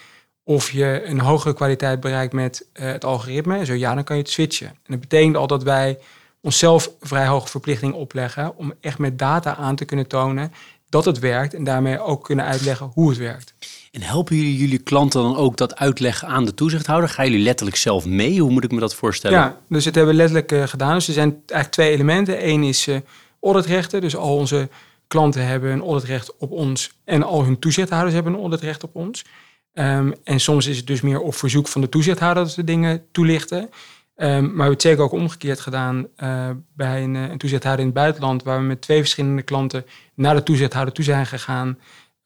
of 0.44 0.72
je 0.72 1.02
een 1.06 1.20
hogere 1.20 1.54
kwaliteit 1.54 2.00
bereikt 2.00 2.34
met 2.34 2.68
uh, 2.74 2.92
het 2.92 3.06
algoritme. 3.06 3.58
En 3.58 3.66
zo 3.66 3.74
ja, 3.74 3.94
dan 3.94 4.04
kan 4.04 4.16
je 4.16 4.22
het 4.22 4.32
switchen. 4.32 4.68
En 4.68 4.76
dat 4.86 5.00
betekent 5.00 5.36
al 5.36 5.48
dat 5.48 5.64
wij 5.64 6.00
onszelf 6.42 6.92
vrij 7.00 7.28
hoge 7.28 7.48
verplichtingen 7.48 7.96
opleggen 7.96 8.58
om 8.58 8.74
echt 8.82 8.98
met 8.98 9.20
data 9.20 9.56
aan 9.56 9.76
te 9.76 9.86
kunnen 9.86 10.08
tonen 10.08 10.54
dat 10.90 11.06
het 11.06 11.20
werkt 11.20 11.54
en 11.54 11.64
daarmee 11.64 12.00
ook 12.00 12.24
kunnen 12.24 12.46
uitleggen 12.46 12.92
hoe 12.94 13.10
het 13.10 13.18
werkt. 13.18 13.54
En 13.92 14.02
helpen 14.02 14.36
jullie 14.36 14.58
jullie 14.58 14.80
klanten 14.80 15.22
dan 15.22 15.36
ook 15.36 15.58
dat 15.58 15.76
uitleggen 15.76 16.28
aan 16.28 16.46
de 16.46 16.54
toezichthouder? 16.54 17.10
Gaan 17.10 17.26
jullie 17.30 17.44
letterlijk 17.44 17.78
zelf 17.78 18.06
mee? 18.06 18.42
Hoe 18.42 18.52
moet 18.52 18.64
ik 18.64 18.72
me 18.72 18.80
dat 18.80 18.96
voorstellen? 18.96 19.38
Ja, 19.38 19.60
dus 19.70 19.86
het 19.86 19.96
hebben 19.96 20.14
we 20.14 20.20
letterlijk 20.20 20.52
uh, 20.52 20.64
gedaan. 20.64 20.94
Dus 20.94 21.08
er 21.08 21.14
zijn 21.14 21.30
eigenlijk 21.30 21.72
twee 21.72 21.92
elementen. 21.92 22.48
Eén 22.48 22.64
is 22.64 22.88
uh, 22.88 22.98
auditrechten. 23.42 24.02
Dus 24.02 24.16
al 24.16 24.36
onze 24.36 24.70
klanten 25.08 25.46
hebben 25.46 25.72
een 25.72 25.82
auditrecht 25.82 26.38
op 26.38 26.52
ons 26.52 26.92
en 27.04 27.24
al 27.24 27.44
hun 27.44 27.60
toezichthouders 27.60 28.14
hebben 28.14 28.34
een 28.34 28.40
auditrecht 28.40 28.84
op 28.84 28.96
ons. 28.96 29.26
Um, 29.74 30.14
en 30.24 30.40
soms 30.40 30.68
is 30.68 30.78
het 30.78 30.88
dus 30.88 31.02
meer 31.02 31.20
op 31.20 31.36
verzoek 31.36 31.68
van 31.68 31.82
de 31.82 31.90
toezichthouder 31.90 32.44
dat 32.44 32.52
ze 32.52 32.64
dingen 32.64 33.04
toelichten. 33.12 33.60
Um, 33.62 33.68
maar 34.16 34.32
we 34.40 34.48
hebben 34.48 34.72
het 34.72 34.82
zeker 34.82 35.04
ook 35.04 35.12
omgekeerd 35.12 35.60
gedaan 35.60 36.08
uh, 36.18 36.50
bij 36.76 37.04
een, 37.04 37.16
een 37.16 37.38
toezichthouder 37.38 37.86
in 37.86 37.92
het 37.92 38.00
buitenland, 38.00 38.44
waar 38.44 38.60
we 38.60 38.66
met 38.66 38.82
twee 38.82 39.00
verschillende 39.00 39.42
klanten 39.42 39.86
naar 40.16 40.36
de 40.36 40.44
toezichthouder 40.44 40.94
toe 40.94 41.04
zijn 41.04 41.26
gegaan. 41.26 41.78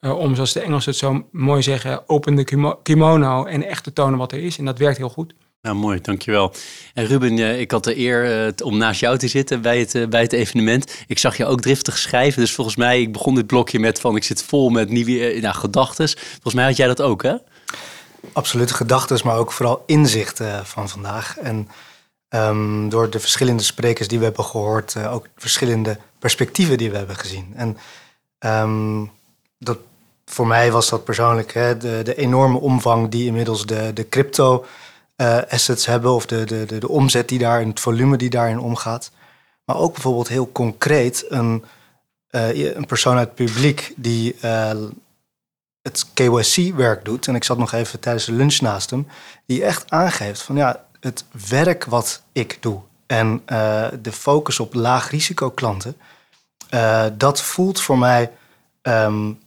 Uh, 0.06 0.18
om, 0.18 0.36
zoals 0.36 0.54
de 0.54 0.60
Engelsen 0.60 0.92
het 0.92 1.00
zo 1.00 1.28
mooi 1.32 1.62
zeggen, 1.62 2.10
open 2.10 2.36
de 2.36 2.76
kimono 2.84 3.46
en 3.46 3.68
echt 3.68 3.84
te 3.84 3.94
tonen 3.94 4.20
wat 4.20 4.32
er 4.32 4.44
is. 4.44 4.58
En 4.58 4.66
dat 4.66 4.78
werkt 4.78 4.98
heel 4.98 5.10
goed. 5.10 5.34
Nou, 5.64 5.76
mooi, 5.76 6.02
dankjewel. 6.02 6.54
En 6.94 7.06
Ruben, 7.06 7.38
eh, 7.38 7.60
ik 7.60 7.72
had 7.72 7.84
de 7.84 7.98
eer 7.98 8.46
eh, 8.46 8.66
om 8.66 8.78
naast 8.78 9.00
jou 9.00 9.18
te 9.18 9.28
zitten 9.28 9.62
bij 9.62 9.80
het, 9.80 9.96
eh, 9.96 10.08
bij 10.08 10.22
het 10.22 10.34
evenement. 10.34 11.04
Ik 11.08 11.18
zag 11.20 11.38
je 11.38 11.46
ook 11.46 11.62
driftig 11.62 11.98
schrijven, 11.98 12.42
dus 12.42 12.54
volgens 12.54 12.76
mij, 12.76 13.02
ik 13.02 13.12
begon 13.12 13.36
dit 13.36 13.48
blokje 13.48 13.80
met 13.80 14.00
van 14.00 14.16
ik 14.16 14.24
zit 14.24 14.44
vol 14.44 14.70
met 14.70 14.90
nieuwe 14.90 15.40
nou, 15.42 15.56
gedachten. 15.56 16.10
Volgens 16.10 16.54
mij 16.54 16.66
had 16.66 16.76
jij 16.76 16.88
dat 16.88 17.02
ook, 17.02 17.24
hè? 17.24 17.36
Absoluut, 18.34 18.72
gedachten, 18.72 19.20
maar 19.24 19.38
ook 19.38 19.52
vooral 19.52 19.84
inzichten 19.86 20.66
van 20.66 20.90
vandaag. 20.90 21.38
En 21.38 21.70
ehm, 22.28 22.90
door 22.90 23.10
de 23.10 23.20
verschillende 23.20 23.64
sprekers 23.64 24.08
die 24.08 24.18
we 24.18 24.26
hebben 24.26 24.46
gehoord, 24.46 24.98
ook 24.98 25.28
verschillende 25.36 25.98
perspectieven 26.20 26.78
die 26.78 26.92
we 26.92 26.98
hebben 26.98 27.16
gezien. 27.16 27.54
En 27.56 27.78
um, 28.40 29.12
dat, 29.58 29.78
voor 30.26 30.48
mij 30.48 30.72
was 30.72 30.90
dat 30.90 31.04
persoonlijk 31.04 31.54
hè, 31.54 31.78
de, 31.78 32.02
de 32.04 32.16
enorme 32.16 32.60
omvang 32.60 33.10
die 33.10 33.26
inmiddels 33.26 33.66
de, 33.66 33.92
de 33.94 34.10
crypto 34.10 34.66
uh, 35.18 35.38
assets 35.50 35.86
hebben 35.86 36.12
of 36.12 36.26
de, 36.26 36.44
de, 36.44 36.80
de, 36.80 36.88
omzet 36.88 37.30
die 37.30 37.40
daar, 37.40 37.66
het 37.66 37.80
volume 37.80 38.18
die 38.18 38.30
daarin 38.30 38.60
omgaat. 38.60 39.12
Maar 39.66 39.76
ook 39.76 39.94
bijvoorbeeld 39.94 40.28
heel 40.28 40.52
concreet 40.52 41.26
een, 41.30 41.64
uh, 42.32 42.76
een 42.76 42.86
persoon 42.86 43.18
uit 43.18 43.28
het 43.28 43.36
publiek 43.36 43.94
die 43.96 44.36
uh, 44.42 44.72
het 45.82 46.06
KYC-werk 46.14 47.06
doet. 47.06 47.28
En 47.28 47.36
ik 47.36 47.44
zat 47.44 47.58
nog 47.58 47.72
even 47.72 48.00
tijdens 48.00 48.26
de 48.26 48.32
lunch 48.32 48.60
naast 48.60 48.90
hem. 48.90 49.08
Die 49.46 49.64
echt 49.64 49.90
aangeeft 49.90 50.42
van 50.42 50.56
ja, 50.56 50.86
het 51.00 51.26
werk 51.50 51.86
wat 51.86 52.22
ik 52.32 52.58
doe 52.62 52.80
en 53.06 53.42
de 54.02 54.12
focus 54.12 54.60
op 54.60 54.74
laag 54.74 55.10
risico 55.10 55.50
klanten. 55.50 55.98
dat 57.18 57.42
voelt 57.42 57.82
voor 57.82 57.98
mij 57.98 58.32
um, 58.82 59.40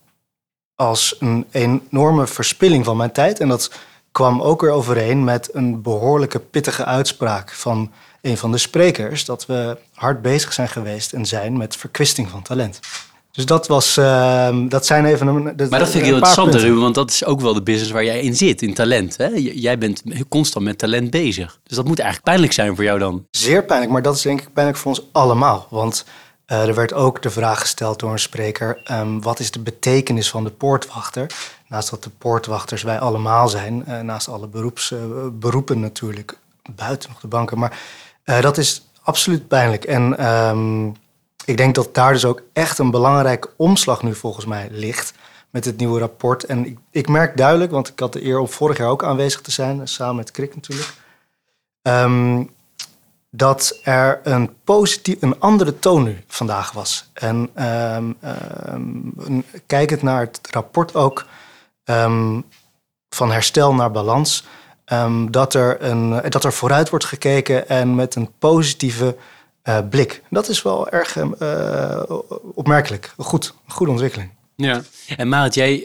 als 0.77 1.17
een 1.19 1.47
enorme 1.51 2.27
verspilling 2.27 2.85
van 2.85 2.97
mijn 2.97 3.13
tijd. 3.13 3.41
En 3.41 3.49
dat 3.49 3.71
kwam 4.13 4.43
ook 4.43 4.63
er 4.63 4.71
overeen 4.71 5.25
met 5.25 5.49
een 5.53 5.83
behoorlijke 5.83 6.39
pittige 6.39 6.85
uitspraak 6.85 7.53
van 7.53 7.93
een 8.23 8.37
van 8.37 8.53
de 8.53 8.59
sprekers 8.59 9.25
dat 9.25 9.47
we 9.47 9.79
hard 9.95 10.23
bezig 10.23 10.53
zijn 10.53 10.69
geweest 10.69 11.13
en 11.13 11.27
zijn 11.27 11.57
met 11.57 11.77
verkwisting 11.77 12.29
van 12.29 12.43
talent. 12.43 12.81
Dus 13.37 13.47
dat, 13.47 13.67
was, 13.67 13.97
uh, 13.97 14.57
dat 14.69 14.87
zijn 14.87 15.05
even 15.05 15.27
een. 15.27 15.57
Dat, 15.57 15.71
maar 15.71 15.79
dat 15.79 15.89
vind 15.89 16.01
ik 16.01 16.05
heel 16.05 16.15
interessant, 16.15 16.55
Ruben, 16.55 16.81
want 16.81 16.95
dat 16.95 17.11
is 17.11 17.25
ook 17.25 17.41
wel 17.41 17.55
de 17.55 17.63
business 17.63 17.91
waar 17.91 18.05
jij 18.05 18.21
in 18.21 18.37
zit, 18.37 18.63
in 18.63 18.75
talent. 18.75 19.17
Hè? 19.17 19.29
Jij 19.35 19.79
bent 19.79 20.03
constant 20.29 20.65
met 20.65 20.79
talent 20.79 21.11
bezig. 21.11 21.59
Dus 21.63 21.77
dat 21.77 21.87
moet 21.87 21.99
eigenlijk 21.99 22.29
pijnlijk 22.29 22.53
zijn 22.53 22.75
voor 22.75 22.85
jou 22.85 22.99
dan. 22.99 23.27
Zeer 23.31 23.65
pijnlijk, 23.65 23.93
maar 23.93 24.03
dat 24.03 24.17
is 24.17 24.23
denk 24.23 24.41
ik 24.41 24.53
pijnlijk 24.53 24.79
voor 24.79 24.91
ons 24.91 25.09
allemaal. 25.13 25.67
Want 25.71 26.05
er 26.47 26.75
werd 26.75 26.93
ook 26.93 27.23
de 27.23 27.31
vraag 27.31 27.61
gesteld 27.61 27.99
door 27.99 28.13
een 28.13 28.19
spreker: 28.19 28.83
um, 28.91 29.23
wat 29.23 29.39
is 29.39 29.51
de 29.51 29.61
betekenis 29.61 30.31
van 30.31 30.45
de 30.45 30.51
poortwachter? 30.51 31.35
Naast 31.69 31.91
dat 31.91 32.03
de 32.03 32.11
poortwachters 32.11 32.83
wij 32.83 32.99
allemaal 32.99 33.49
zijn, 33.49 33.85
uh, 33.89 34.01
naast 34.01 34.29
alle 34.29 34.47
beroeps, 34.47 34.91
uh, 34.91 35.01
beroepen 35.33 35.81
natuurlijk, 35.81 36.39
buiten 36.71 37.11
nog 37.11 37.21
de 37.21 37.27
banken. 37.27 37.59
Maar 37.59 37.79
dat 38.41 38.59
is 38.59 38.87
absoluut 39.03 39.49
pijnlijk. 39.49 39.85
En 39.85 40.27
um, 40.27 40.97
ik 41.45 41.57
denk 41.57 41.75
dat 41.75 41.95
daar 41.95 42.13
dus 42.13 42.25
ook 42.25 42.43
echt 42.53 42.79
een 42.79 42.91
belangrijke 42.91 43.51
omslag 43.57 44.03
nu 44.03 44.15
volgens 44.15 44.45
mij 44.45 44.69
ligt 44.71 45.15
met 45.51 45.65
het 45.65 45.77
nieuwe 45.77 45.99
rapport. 45.99 46.45
En 46.45 46.67
ik, 46.67 46.79
ik 46.91 47.09
merk 47.09 47.37
duidelijk, 47.37 47.71
want 47.71 47.89
ik 47.89 47.99
had 47.99 48.13
de 48.13 48.25
eer 48.25 48.39
om 48.39 48.49
vorig 48.49 48.77
jaar 48.77 48.89
ook 48.89 49.05
aanwezig 49.05 49.41
te 49.41 49.51
zijn, 49.51 49.89
samen 49.89 50.17
met 50.17 50.31
Krik 50.31 50.55
natuurlijk. 50.55 50.93
Um, 51.83 52.51
dat 53.31 53.81
er 53.83 54.21
een, 54.23 54.51
positief, 54.65 55.17
een 55.21 55.41
andere 55.41 55.79
toon 55.79 56.03
nu 56.03 56.25
vandaag 56.27 56.73
was. 56.73 57.11
En 57.13 57.51
um, 58.75 59.45
kijkend 59.67 60.03
naar 60.03 60.21
het 60.21 60.41
rapport 60.51 60.95
ook 60.95 61.27
um, 61.85 62.45
van 63.09 63.31
herstel 63.31 63.75
naar 63.75 63.91
balans, 63.91 64.45
dat, 65.29 65.55
er 65.55 65.83
een, 65.83 66.31
dat 66.31 66.45
er 66.45 66.53
vooruit 66.53 66.91
wordt 66.91 67.05
gekeken 67.05 67.69
en 67.69 67.95
met 67.95 68.15
een 68.15 68.31
positieve 68.39 69.17
uh, 69.65 69.79
blik. 69.91 70.23
Dat 70.31 70.49
is 70.49 70.63
wel 70.63 70.89
erg 70.89 71.17
uh, 71.17 72.03
opmerkelijk. 72.55 73.15
Goed, 73.17 73.55
goede 73.67 73.93
ontwikkeling. 73.93 74.31
Ja, 74.55 74.83
en 75.17 75.29
Marit, 75.29 75.55
jij 75.55 75.85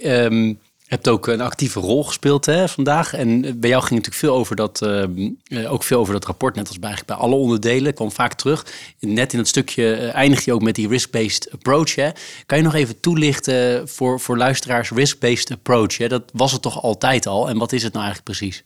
hebt 0.91 1.07
ook 1.07 1.27
een 1.27 1.41
actieve 1.41 1.79
rol 1.79 2.03
gespeeld 2.03 2.45
hè, 2.45 2.67
vandaag. 2.67 3.13
En 3.13 3.59
bij 3.59 3.69
jou 3.69 3.81
ging 3.83 3.93
natuurlijk 3.99 4.15
veel 4.15 4.35
over 4.35 4.55
dat, 4.55 4.81
uh, 4.83 5.71
ook 5.71 5.83
veel 5.83 5.99
over 5.99 6.13
dat 6.13 6.25
rapport, 6.25 6.55
net 6.55 6.67
als 6.67 6.79
bij, 6.79 6.89
eigenlijk 6.89 7.19
bij 7.19 7.27
alle 7.27 7.39
onderdelen, 7.41 7.93
kwam 7.93 8.11
vaak 8.11 8.33
terug. 8.33 8.65
Net 8.99 9.31
in 9.31 9.37
dat 9.37 9.47
stukje 9.47 9.83
uh, 9.83 10.13
eindig 10.13 10.45
je 10.45 10.53
ook 10.53 10.61
met 10.61 10.75
die 10.75 10.87
risk-based 10.87 11.51
approach. 11.51 11.95
Hè. 11.95 12.09
Kan 12.45 12.57
je 12.57 12.63
nog 12.63 12.73
even 12.73 12.99
toelichten 12.99 13.89
voor, 13.89 14.19
voor 14.19 14.37
luisteraars 14.37 14.89
risk-based 14.89 15.51
approach? 15.51 15.97
Hè? 15.97 16.07
Dat 16.07 16.23
was 16.33 16.51
het 16.51 16.61
toch 16.61 16.81
altijd 16.81 17.27
al? 17.27 17.49
En 17.49 17.57
wat 17.57 17.71
is 17.71 17.83
het 17.83 17.93
nou 17.93 18.05
eigenlijk 18.05 18.37
precies? 18.37 18.63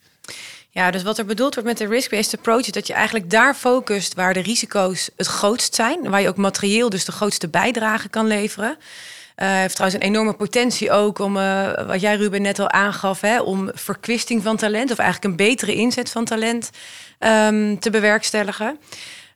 Ja, 0.70 0.92
dus 0.92 1.04
wat 1.04 1.18
er 1.18 1.26
bedoeld 1.26 1.54
wordt 1.54 1.70
met 1.70 1.78
de 1.78 1.88
risk-based 1.88 2.38
approach 2.38 2.66
is 2.66 2.72
dat 2.72 2.88
je 2.88 2.94
eigenlijk 2.94 3.30
daar 3.30 3.56
focust 3.56 4.14
waar 4.14 4.34
de 4.34 4.40
risico's 4.40 5.10
het 5.16 5.28
grootst 5.28 5.76
zijn, 5.76 6.10
waar 6.10 6.22
je 6.22 6.28
ook 6.28 6.38
materieel 6.38 6.90
dus 6.90 7.06
de 7.06 7.12
grootste 7.12 7.48
bijdrage 7.48 8.10
kan 8.10 8.28
leveren. 8.28 8.78
Uh, 9.36 9.48
heeft 9.48 9.76
trouwens 9.76 10.04
een 10.04 10.10
enorme 10.10 10.34
potentie 10.34 10.92
ook 10.92 11.20
om, 11.20 11.38
uh, 11.38 11.86
wat 11.88 12.02
jij 12.02 12.16
Ruben 12.16 12.42
net 12.42 12.60
al 12.60 12.70
aangaf, 12.70 13.22
hè, 13.22 13.42
om 13.42 13.72
verkwisting 13.74 14.44
van 14.44 14.58
talent, 14.58 14.92
of 14.92 14.98
eigenlijk 14.98 15.32
een 15.32 15.48
betere 15.48 15.76
inzet 15.76 16.10
van 16.10 16.26
talent 16.26 16.70
um, 17.20 17.80
te 17.80 17.90
bewerkstelligen. 17.90 18.68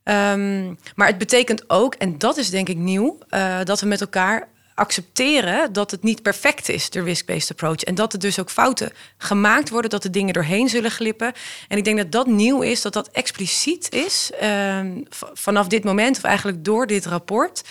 Um, 0.04 0.80
maar 0.96 1.08
het 1.08 1.18
betekent 1.18 1.70
ook, 1.70 1.94
en 1.96 2.18
dat 2.18 2.38
is 2.38 2.50
denk 2.50 2.70
ik 2.70 2.78
nieuw, 2.78 3.18
uh, 3.30 3.58
dat 3.64 3.80
we 3.80 3.88
met 3.88 4.02
elkaar 4.02 4.48
accepteren 4.80 5.74
dat 5.74 5.92
het 5.92 6.04
niet 6.04 6.22
perfect 6.22 6.70
is, 6.70 6.90
de 6.90 7.04
risk-based 7.04 7.52
approach. 7.52 7.84
En 7.84 7.96
dat 7.96 8.14
er 8.14 8.20
dus 8.20 8.40
ook 8.40 8.50
fouten 8.50 8.92
gemaakt 9.18 9.70
worden, 9.70 9.90
dat 9.90 10.02
de 10.02 10.10
dingen 10.10 10.34
doorheen 10.34 10.70
zullen 10.70 10.92
glippen. 10.92 11.34
En 11.68 11.78
ik 11.78 11.84
denk 11.84 11.98
dat 11.98 12.12
dat 12.12 12.28
nieuw 12.28 12.62
is, 12.62 12.82
dat 12.82 12.94
dat 12.94 13.10
expliciet 13.12 13.92
is 13.92 14.32
ehm, 14.40 15.02
vanaf 15.34 15.68
dit 15.68 15.84
moment, 15.84 16.18
of 16.18 16.24
eigenlijk 16.24 16.64
door 16.64 16.88
dit 16.88 17.06
rapport. 17.06 17.62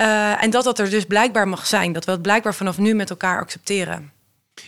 Uh, 0.00 0.42
en 0.42 0.50
dat 0.50 0.64
dat 0.64 0.78
er 0.78 0.90
dus 0.90 1.04
blijkbaar 1.04 1.48
mag 1.48 1.66
zijn. 1.66 1.92
Dat 1.92 2.04
we 2.04 2.10
het 2.10 2.22
blijkbaar 2.22 2.54
vanaf 2.54 2.78
nu 2.78 2.94
met 2.94 3.10
elkaar 3.10 3.40
accepteren. 3.40 4.12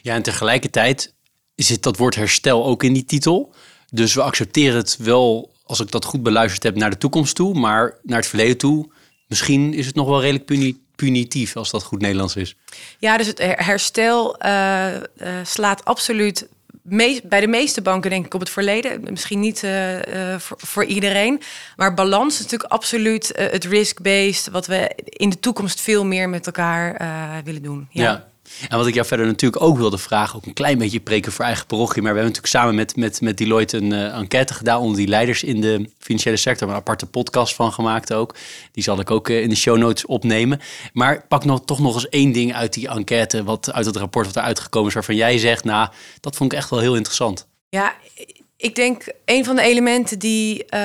Ja, 0.03 0.15
en 0.15 0.23
tegelijkertijd 0.23 1.15
zit 1.55 1.83
dat 1.83 1.97
woord 1.97 2.15
herstel 2.15 2.65
ook 2.65 2.83
in 2.83 2.93
die 2.93 3.05
titel. 3.05 3.55
Dus 3.91 4.15
we 4.15 4.23
accepteren 4.23 4.77
het 4.77 4.97
wel, 4.97 5.53
als 5.65 5.81
ik 5.81 5.91
dat 5.91 6.05
goed 6.05 6.23
beluisterd 6.23 6.63
heb, 6.63 6.75
naar 6.75 6.91
de 6.91 6.99
toekomst 6.99 7.35
toe. 7.35 7.55
Maar 7.55 7.99
naar 8.03 8.19
het 8.19 8.27
verleden 8.27 8.57
toe, 8.57 8.91
misschien 9.27 9.75
is 9.75 9.87
het 9.87 9.95
nog 9.95 10.09
wel 10.09 10.21
redelijk 10.21 10.77
punitief, 10.97 11.57
als 11.57 11.71
dat 11.71 11.83
goed 11.83 12.01
Nederlands 12.01 12.37
is. 12.37 12.57
Ja, 12.99 13.17
dus 13.17 13.27
het 13.27 13.39
herstel 13.39 14.37
uh, 14.45 14.95
uh, 14.95 15.01
slaat 15.43 15.85
absoluut 15.85 16.49
bij 16.83 17.41
de 17.41 17.47
meeste 17.47 17.83
banken 17.83 18.11
denk 18.11 18.27
ik 18.27 18.35
op 18.35 18.41
het 18.41 18.51
verleden. 18.51 19.03
Misschien 19.11 19.41
niet 19.41 19.63
uh, 19.63 20.39
voor, 20.39 20.57
voor, 20.61 20.85
iedereen. 20.85 21.41
Maar 21.77 21.95
balans 21.95 22.35
is 22.35 22.43
natuurlijk 22.43 22.73
absoluut 22.73 23.33
uh, 23.37 23.51
het 23.51 23.65
risk-based... 23.65 24.49
wat 24.51 24.67
we 24.67 24.91
in 25.05 25.31
de 25.31 25.39
toekomst 25.39 25.81
veel 25.81 26.05
meer 26.05 26.29
met 26.29 26.47
elkaar 26.47 27.01
willen 27.45 27.63
doen. 27.63 27.89
ja. 27.91 28.31
En 28.69 28.79
wat 28.79 28.87
ik 28.87 28.95
jou 28.95 29.07
verder 29.07 29.27
natuurlijk 29.27 29.63
ook 29.63 29.77
wilde 29.77 29.99
vragen, 29.99 30.37
ook 30.37 30.47
een 30.47 30.53
klein 30.53 30.79
beetje 30.79 31.01
preken 31.01 31.33
voor 31.33 31.45
eigen 31.45 31.67
parochie, 31.67 32.03
maar 32.03 32.13
we 32.13 32.19
hebben 32.19 32.35
natuurlijk 32.35 32.65
samen 32.65 32.75
met, 32.75 32.97
met, 32.97 33.21
met 33.21 33.39
Deloitte 33.39 33.77
een 33.77 33.93
uh, 33.93 34.19
enquête 34.19 34.55
gedaan 34.55 34.81
onder 34.81 34.97
die 34.97 35.09
leiders 35.09 35.43
in 35.43 35.61
de 35.61 35.91
financiële 35.99 36.37
sector, 36.37 36.69
een 36.69 36.75
aparte 36.75 37.07
podcast 37.07 37.55
van 37.55 37.73
gemaakt 37.73 38.13
ook. 38.13 38.35
Die 38.73 38.83
zal 38.83 39.01
ik 39.01 39.11
ook 39.11 39.29
uh, 39.29 39.43
in 39.43 39.49
de 39.49 39.55
show 39.55 39.79
notes 39.79 40.07
opnemen. 40.07 40.61
Maar 40.93 41.25
pak 41.29 41.45
nog, 41.45 41.65
toch 41.65 41.79
nog 41.79 41.95
eens 41.95 42.09
één 42.09 42.33
ding 42.33 42.55
uit 42.55 42.73
die 42.73 42.89
enquête, 42.89 43.45
wat 43.45 43.73
uit 43.73 43.87
het 43.87 43.97
rapport 43.97 44.27
wat 44.27 44.37
eruit 44.37 44.61
gekomen 44.61 44.89
is, 44.89 44.95
waarvan 44.95 45.17
jij 45.17 45.39
zegt, 45.39 45.65
nou, 45.65 45.89
dat 46.21 46.37
vond 46.37 46.53
ik 46.53 46.59
echt 46.59 46.71
wel 46.71 46.81
heel 46.81 46.95
interessant. 46.95 47.47
Ja, 47.69 47.95
ik 48.63 48.75
denk 48.75 49.05
een 49.25 49.45
van 49.45 49.57
de 49.57 49.63
elementen 49.63 50.19
die. 50.19 50.65
Uh, 50.75 50.81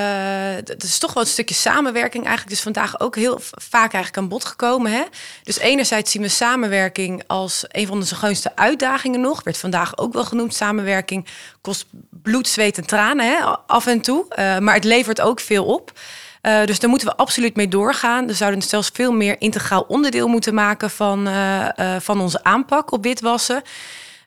dat 0.64 0.82
is 0.82 0.98
toch 0.98 1.12
wel 1.12 1.22
een 1.22 1.28
stukje 1.28 1.54
samenwerking 1.54 2.24
eigenlijk. 2.24 2.54
Dus 2.54 2.62
vandaag 2.62 3.00
ook 3.00 3.16
heel 3.16 3.38
vaak 3.40 3.92
eigenlijk 3.92 4.16
aan 4.16 4.28
bod 4.28 4.44
gekomen. 4.44 4.92
Hè? 4.92 5.02
Dus 5.42 5.58
enerzijds 5.58 6.10
zien 6.10 6.22
we 6.22 6.28
samenwerking 6.28 7.22
als 7.26 7.64
een 7.68 7.86
van 7.86 7.96
onze 7.96 8.14
grootste 8.14 8.56
uitdagingen 8.56 9.20
nog. 9.20 9.42
Werd 9.42 9.58
vandaag 9.58 9.98
ook 9.98 10.12
wel 10.12 10.24
genoemd. 10.24 10.54
Samenwerking 10.54 11.26
kost 11.60 11.86
bloed, 12.10 12.48
zweet 12.48 12.78
en 12.78 12.86
tranen 12.86 13.26
hè? 13.26 13.44
af 13.66 13.86
en 13.86 14.00
toe. 14.00 14.26
Uh, 14.30 14.58
maar 14.58 14.74
het 14.74 14.84
levert 14.84 15.20
ook 15.20 15.40
veel 15.40 15.64
op. 15.64 15.92
Uh, 16.42 16.64
dus 16.64 16.78
daar 16.78 16.90
moeten 16.90 17.08
we 17.08 17.16
absoluut 17.16 17.56
mee 17.56 17.68
doorgaan. 17.68 18.26
We 18.26 18.32
zouden 18.32 18.62
zelfs 18.62 18.90
veel 18.92 19.12
meer 19.12 19.40
integraal 19.40 19.84
onderdeel 19.88 20.28
moeten 20.28 20.54
maken 20.54 20.90
van, 20.90 21.28
van 22.00 22.20
onze 22.20 22.44
aanpak 22.44 22.92
op 22.92 23.02
witwassen. 23.02 23.62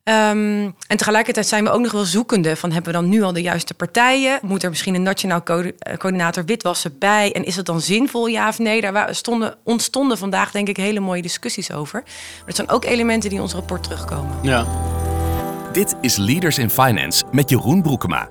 Um, 0.03 0.75
en 0.88 0.98
tegelijkertijd 0.98 1.48
zijn 1.48 1.63
we 1.63 1.70
ook 1.70 1.81
nog 1.81 1.91
wel 1.91 2.03
zoekende 2.03 2.55
van 2.55 2.72
hebben 2.72 2.93
we 2.93 3.00
dan 3.00 3.10
nu 3.10 3.22
al 3.22 3.34
de 3.34 3.41
juiste 3.41 3.74
partijen? 3.74 4.39
Moet 4.41 4.63
er 4.63 4.70
misschien 4.70 4.96
een 4.96 5.03
nationaal 5.03 5.43
co 5.43 5.62
eh, 5.62 5.98
coördinator 5.98 6.46
witwassen 6.46 6.98
bij? 7.00 7.31
En 7.31 7.43
is 7.46 7.55
het 7.55 7.65
dan 7.65 7.81
zinvol, 7.81 8.27
ja 8.27 8.48
of 8.48 8.60
nee? 8.60 8.81
Daar 8.81 9.15
stonden, 9.15 9.55
ontstonden 9.63 10.17
vandaag 10.17 10.51
denk 10.51 10.67
ik 10.67 10.77
hele 10.77 11.00
mooie 11.00 11.22
discussies 11.22 11.72
over. 11.72 12.01
Maar 12.03 12.46
het 12.46 12.55
zijn 12.55 12.70
ook 12.70 12.86
elementen 12.86 13.29
die 13.29 13.38
in 13.38 13.43
ons 13.43 13.53
rapport 13.53 13.84
terugkomen. 13.84 14.38
Ja. 14.41 14.67
Dit 15.72 15.96
is 16.01 16.17
Leaders 16.17 16.58
in 16.58 16.70
Finance 16.70 17.24
met 17.31 17.50
Jeroen 17.50 17.81
Broekema. 17.81 18.29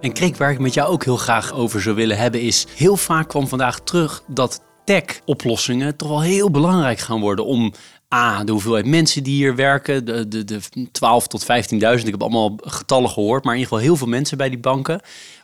En 0.00 0.12
Kreek, 0.12 0.36
waar 0.36 0.50
ik 0.50 0.58
met 0.58 0.74
jou 0.74 0.88
ook 0.88 1.04
heel 1.04 1.16
graag 1.16 1.52
over 1.52 1.82
zou 1.82 1.96
willen 1.96 2.16
hebben, 2.16 2.40
is 2.40 2.66
heel 2.76 2.96
vaak 2.96 3.28
kwam 3.28 3.48
vandaag 3.48 3.80
terug 3.80 4.22
dat 4.26 4.62
tech-oplossingen 4.84 5.96
toch 5.96 6.08
wel 6.08 6.22
heel 6.22 6.50
belangrijk 6.50 6.98
gaan 6.98 7.20
worden 7.20 7.44
om 7.44 7.72
A, 8.14 8.44
de 8.44 8.52
hoeveelheid 8.52 8.86
mensen 8.86 9.22
die 9.22 9.34
hier 9.34 9.56
werken, 9.56 10.04
de, 10.04 10.28
de, 10.28 10.44
de 10.44 10.60
12 10.92 11.26
tot 11.26 11.42
15.000. 11.42 11.48
Ik 11.78 12.04
heb 12.04 12.22
allemaal 12.22 12.58
getallen 12.60 13.10
gehoord, 13.10 13.44
maar 13.44 13.54
in 13.54 13.58
ieder 13.58 13.72
geval 13.72 13.88
heel 13.88 13.96
veel 13.96 14.06
mensen 14.06 14.38
bij 14.38 14.48
die 14.48 14.58
banken. 14.58 15.00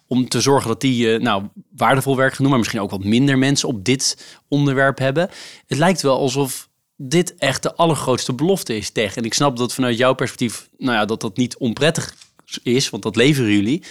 Om 0.07 0.29
te 0.29 0.41
zorgen 0.41 0.69
dat 0.69 0.81
die 0.81 1.07
uh, 1.07 1.21
nou, 1.21 1.43
waardevol 1.77 2.17
werk 2.17 2.37
doen, 2.37 2.49
maar 2.49 2.59
misschien 2.59 2.81
ook 2.81 2.91
wat 2.91 3.05
minder 3.05 3.39
mensen 3.39 3.69
op 3.69 3.85
dit 3.85 4.39
onderwerp 4.49 4.99
hebben. 4.99 5.31
Het 5.67 5.79
lijkt 5.79 6.03
wel 6.03 6.19
alsof 6.19 6.69
dit 6.97 7.35
echt 7.35 7.63
de 7.63 7.75
allergrootste 7.75 8.33
belofte 8.33 8.77
is 8.77 8.91
tegen. 8.91 9.17
En 9.17 9.25
ik 9.25 9.35
snap 9.35 9.57
dat 9.57 9.75
vanuit 9.75 9.99
jouw 9.99 10.15
perspectief, 10.15 10.69
nou 10.79 10.93
ja, 10.93 11.05
dat 11.05 11.21
dat 11.21 11.37
niet 11.37 11.57
onprettig 11.57 12.15
is, 12.63 12.91
want 12.91 13.03
dat 13.03 13.17
leveren 13.17 13.53
jullie. 13.53 13.83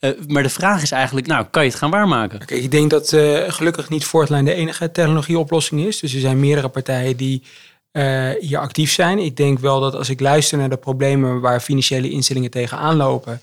Uh, 0.00 0.10
maar 0.26 0.42
de 0.42 0.48
vraag 0.48 0.82
is 0.82 0.90
eigenlijk, 0.90 1.26
nou, 1.26 1.46
kan 1.50 1.62
je 1.62 1.68
het 1.68 1.78
gaan 1.78 1.90
waarmaken? 1.90 2.42
Okay, 2.42 2.58
ik 2.58 2.70
denk 2.70 2.90
dat 2.90 3.12
uh, 3.12 3.50
gelukkig 3.50 3.88
niet 3.88 4.04
Fortline 4.04 4.44
de 4.44 4.54
enige 4.54 4.90
technologieoplossing 4.90 5.86
is. 5.86 6.00
Dus 6.00 6.14
er 6.14 6.20
zijn 6.20 6.40
meerdere 6.40 6.68
partijen 6.68 7.16
die 7.16 7.42
uh, 7.96 8.30
hier 8.40 8.58
actief 8.58 8.92
zijn. 8.92 9.18
Ik 9.18 9.36
denk 9.36 9.58
wel 9.58 9.80
dat 9.80 9.94
als 9.94 10.08
ik 10.08 10.20
luister 10.20 10.58
naar 10.58 10.68
de 10.68 10.76
problemen 10.76 11.40
waar 11.40 11.60
financiële 11.60 12.10
instellingen 12.10 12.50
tegenaan 12.50 12.96
lopen 12.96 13.40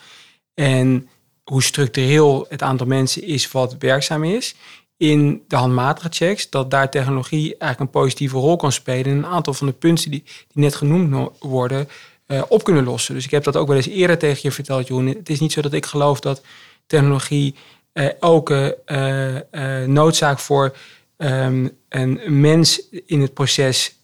en 0.53 1.09
hoe 1.43 1.63
structureel 1.63 2.45
het 2.49 2.61
aantal 2.61 2.87
mensen 2.87 3.23
is 3.23 3.51
wat 3.51 3.75
werkzaam 3.79 4.23
is 4.23 4.55
in 4.97 5.43
de 5.47 5.55
handmatige 5.55 6.07
checks, 6.11 6.49
dat 6.49 6.71
daar 6.71 6.89
technologie 6.89 7.57
eigenlijk 7.57 7.79
een 7.79 8.01
positieve 8.01 8.37
rol 8.37 8.55
kan 8.55 8.71
spelen 8.71 9.05
en 9.05 9.17
een 9.17 9.25
aantal 9.25 9.53
van 9.53 9.67
de 9.67 9.73
punten 9.73 10.11
die, 10.11 10.23
die 10.23 10.63
net 10.63 10.75
genoemd 10.75 11.29
worden 11.39 11.89
uh, 12.27 12.41
op 12.47 12.63
kunnen 12.63 12.83
lossen. 12.83 13.13
Dus 13.13 13.25
ik 13.25 13.31
heb 13.31 13.43
dat 13.43 13.57
ook 13.57 13.67
wel 13.67 13.75
eens 13.75 13.87
eerder 13.87 14.17
tegen 14.17 14.39
je 14.41 14.51
verteld, 14.51 14.87
Jeroen. 14.87 15.07
Het 15.07 15.29
is 15.29 15.39
niet 15.39 15.51
zo 15.51 15.61
dat 15.61 15.73
ik 15.73 15.85
geloof 15.85 16.19
dat 16.19 16.41
technologie 16.87 17.55
uh, 17.93 18.07
elke 18.19 18.77
noodzaak 19.87 20.39
voor 20.39 20.75
um, 21.23 21.77
een 21.89 22.39
mens 22.39 22.89
in 23.05 23.21
het 23.21 23.33
proces 23.33 23.99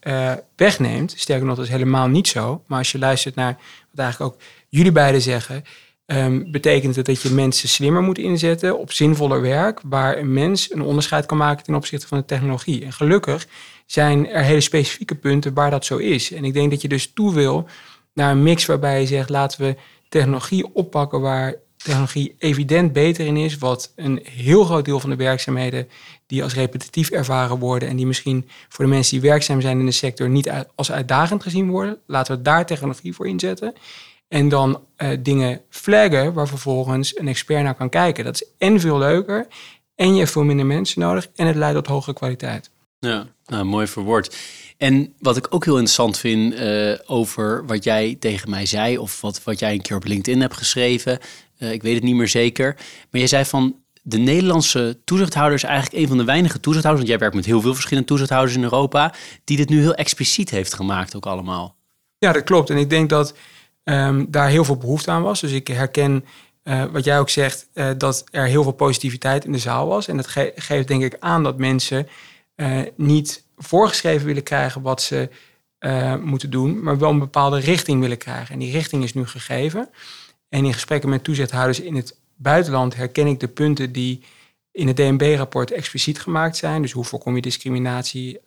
wegneemt. 0.56 1.14
Sterker 1.18 1.46
nog, 1.46 1.56
dat 1.56 1.66
is 1.66 1.72
helemaal 1.72 2.08
niet 2.08 2.28
zo. 2.28 2.64
Maar 2.68 2.78
als 2.78 2.92
je 2.92 3.00
luistert 3.00 3.36
naar 3.36 3.58
wat 3.92 4.00
eigenlijk 4.00 4.34
ook 4.34 4.42
jullie 4.70 4.92
beiden 4.92 5.22
zeggen, 5.22 5.64
um, 6.06 6.52
betekent 6.52 6.96
het 6.96 7.06
dat 7.06 7.22
je 7.22 7.30
mensen 7.30 7.70
slimmer 7.70 8.02
moet 8.02 8.18
inzetten 8.18 8.80
op 8.80 8.92
zinvoller 8.92 9.42
werk, 9.42 9.80
waar 9.84 10.18
een 10.18 10.34
mens 10.34 10.74
een 10.74 10.82
onderscheid 10.82 11.26
kan 11.26 11.38
maken 11.38 11.64
ten 11.64 11.76
opzichte 11.76 12.08
van 12.08 12.18
de 12.18 12.26
technologie. 12.26 12.86
En 12.86 12.94
gelukkig 12.94 13.48
zijn 13.86 14.30
er 14.30 14.44
hele 14.44 14.62
specifieke 14.62 15.16
punten 15.16 15.54
waar 15.54 15.72
dat 15.72 15.86
zo 15.86 15.98
is. 15.98 16.32
En 16.32 16.44
ik 16.44 16.54
denk 16.54 16.72
dat 16.72 16.82
je 16.82 16.88
dus 16.88 17.12
toe 17.14 17.34
wil 17.34 17.68
naar 18.14 18.32
een 18.32 18.44
mix 18.44 18.66
waarbij 18.66 19.00
je 19.00 19.08
zegt 19.08 19.30
laten 19.30 19.62
we 19.62 19.76
technologie 20.10 20.74
oppakken 20.74 21.22
waar 21.22 21.56
technologie 21.88 22.36
evident 22.38 22.94
beter 22.94 23.26
in 23.26 23.38
is, 23.38 23.58
wat 23.58 23.92
een 23.96 24.20
heel 24.24 24.64
groot 24.64 24.86
deel 24.86 25.00
van 25.00 25.10
de 25.10 25.16
werkzaamheden 25.16 25.88
die 26.26 26.44
als 26.44 26.54
repetitief 26.54 27.10
ervaren 27.10 27.60
worden 27.60 27.90
en 27.90 27.96
die 27.96 28.06
misschien 28.06 28.50
voor 28.70 28.86
de 28.86 28.92
mensen 28.92 29.20
die 29.20 29.30
werkzaam 29.30 29.62
zijn 29.62 29.80
in 29.80 29.86
de 29.86 29.92
sector 29.92 30.30
niet 30.30 30.52
als 30.76 30.92
uitdagend 30.92 31.44
gezien 31.44 31.70
worden, 31.70 31.98
laten 32.06 32.36
we 32.36 32.42
daar 32.42 32.66
technologie 32.66 33.14
voor 33.14 33.28
inzetten. 33.28 33.74
En 34.28 34.50
dan 34.50 34.82
uh, 34.98 35.10
dingen 35.20 35.62
flaggen 35.70 36.34
waar 36.34 36.48
vervolgens 36.48 37.18
een 37.18 37.28
expert 37.28 37.64
naar 37.64 37.76
kan 37.76 37.90
kijken. 37.90 38.24
Dat 38.24 38.36
is 38.42 38.48
en 38.58 38.80
veel 38.80 38.98
leuker 38.98 39.48
en 39.96 40.14
je 40.14 40.20
hebt 40.20 40.32
veel 40.32 40.44
minder 40.44 40.66
mensen 40.66 41.02
nodig 41.02 41.28
en 41.36 41.48
het 41.48 41.56
leidt 41.56 41.76
tot 41.76 41.88
hogere 41.88 42.16
kwaliteit. 42.16 42.70
Ja, 43.00 43.28
nou, 43.46 43.66
mooi 43.66 43.88
verwoord. 43.88 44.36
En 44.78 45.14
wat 45.20 45.38
ik 45.38 45.48
ook 45.50 45.66
heel 45.66 45.74
interessant 45.74 46.18
vind 46.18 46.54
uh, 46.54 46.94
over 47.06 47.66
wat 47.66 47.84
jij 47.84 48.16
tegen 48.20 48.50
mij 48.50 48.66
zei, 48.66 48.98
of 48.98 49.22
wat, 49.22 49.44
wat 49.44 49.60
jij 49.60 49.74
een 49.74 49.82
keer 49.82 49.96
op 49.96 50.06
LinkedIn 50.06 50.42
hebt 50.42 50.58
geschreven, 50.58 51.20
uh, 51.60 51.72
ik 51.72 51.82
weet 51.82 51.96
het 51.96 52.04
niet 52.04 52.16
meer 52.16 52.28
zeker. 52.28 52.74
Maar 52.76 53.20
jij 53.20 53.28
zei 53.28 53.46
van 53.46 53.76
de 54.04 54.18
Nederlandse 54.18 55.00
toezichthouder 55.04 55.56
is 55.56 55.64
eigenlijk 55.64 56.02
een 56.02 56.08
van 56.08 56.18
de 56.18 56.24
weinige 56.24 56.60
toezichthouders, 56.60 57.08
want 57.08 57.08
jij 57.08 57.18
werkt 57.18 57.36
met 57.36 57.46
heel 57.46 57.62
veel 57.62 57.74
verschillende 57.74 58.08
toezichthouders 58.08 58.56
in 58.56 58.64
Europa, 58.64 59.14
die 59.44 59.58
dit 59.58 59.70
nu 59.70 59.80
heel 59.80 59.96
expliciet 59.96 60.50
heeft 60.50 60.74
gemaakt 60.74 61.16
ook 61.16 61.26
allemaal. 61.26 61.76
Ja, 62.18 62.32
dat 62.32 62.44
klopt. 62.44 62.70
En 62.70 62.78
ik 62.78 62.90
denk 62.90 63.10
dat 63.10 63.34
um, 63.84 64.28
daar 64.30 64.50
heel 64.50 64.64
veel 64.64 64.78
behoefte 64.78 65.12
aan 65.12 65.22
was. 65.22 65.42
Dus 65.42 65.52
ik 65.52 65.68
herken 65.68 66.26
uh, 66.64 66.84
wat 66.86 67.04
jij 67.04 67.20
ook 67.20 67.30
zegt, 67.30 67.68
uh, 67.74 67.90
dat 67.98 68.24
er 68.32 68.46
heel 68.46 68.64
veel 68.64 68.72
positiviteit 68.72 69.46
in 69.46 69.52
de 69.52 69.58
zaal 69.58 69.88
was. 69.88 70.08
En 70.08 70.18
dat 70.18 70.28
ge 70.28 70.52
geeft 70.56 70.88
denk 70.88 71.04
ik 71.04 71.16
aan 71.20 71.44
dat 71.44 71.58
mensen 71.58 72.08
niet 72.96 73.44
voorgeschreven 73.58 74.26
willen 74.26 74.44
krijgen 74.44 74.82
wat 74.82 75.02
ze 75.02 75.30
moeten 76.24 76.50
doen, 76.50 76.84
maar 76.84 76.98
wel 76.98 77.10
een 77.10 77.20
bepaalde 77.20 77.60
richting 77.60 78.02
willen 78.02 78.18
krijgen. 78.18 78.54
En 78.54 78.60
die 78.60 78.72
richting 78.72 79.04
is 79.04 79.14
nu 79.14 79.26
gegeven. 79.26 79.90
En 80.50 80.66
in 80.66 80.74
gesprekken 80.74 81.10
met 81.10 81.24
toezichthouders 81.24 81.80
in 81.80 81.96
het 81.96 82.20
buitenland 82.36 82.96
herken 82.96 83.28
ik 83.28 83.40
de 83.40 83.48
punten 83.48 83.92
die 83.92 84.24
in 84.72 84.88
het 84.88 84.96
DNB-rapport 84.96 85.72
expliciet 85.72 86.20
gemaakt 86.20 86.58
zijn. 86.58 86.82
Dus 86.82 86.92
hoe 86.92 87.04
voorkom 87.04 87.36
je 87.36 87.42
discriminatie 87.42 88.40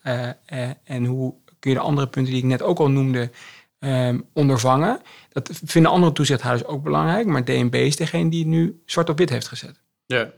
en 0.84 1.04
hoe 1.04 1.34
kun 1.58 1.70
je 1.70 1.76
de 1.76 1.82
andere 1.82 2.08
punten 2.08 2.32
die 2.32 2.42
ik 2.42 2.48
net 2.48 2.62
ook 2.62 2.78
al 2.78 2.90
noemde 2.90 3.30
um, 3.78 4.24
ondervangen. 4.32 5.00
Dat 5.28 5.50
vinden 5.64 5.90
andere 5.90 6.12
toezichthouders 6.12 6.68
ook 6.68 6.82
belangrijk, 6.82 7.26
maar 7.26 7.44
DNB 7.44 7.74
is 7.74 7.96
degene 7.96 8.30
die 8.30 8.46
nu 8.46 8.82
zwart 8.86 9.08
op 9.08 9.18
wit 9.18 9.30
heeft 9.30 9.48
gezet. 9.48 9.80
Ja. 10.06 10.30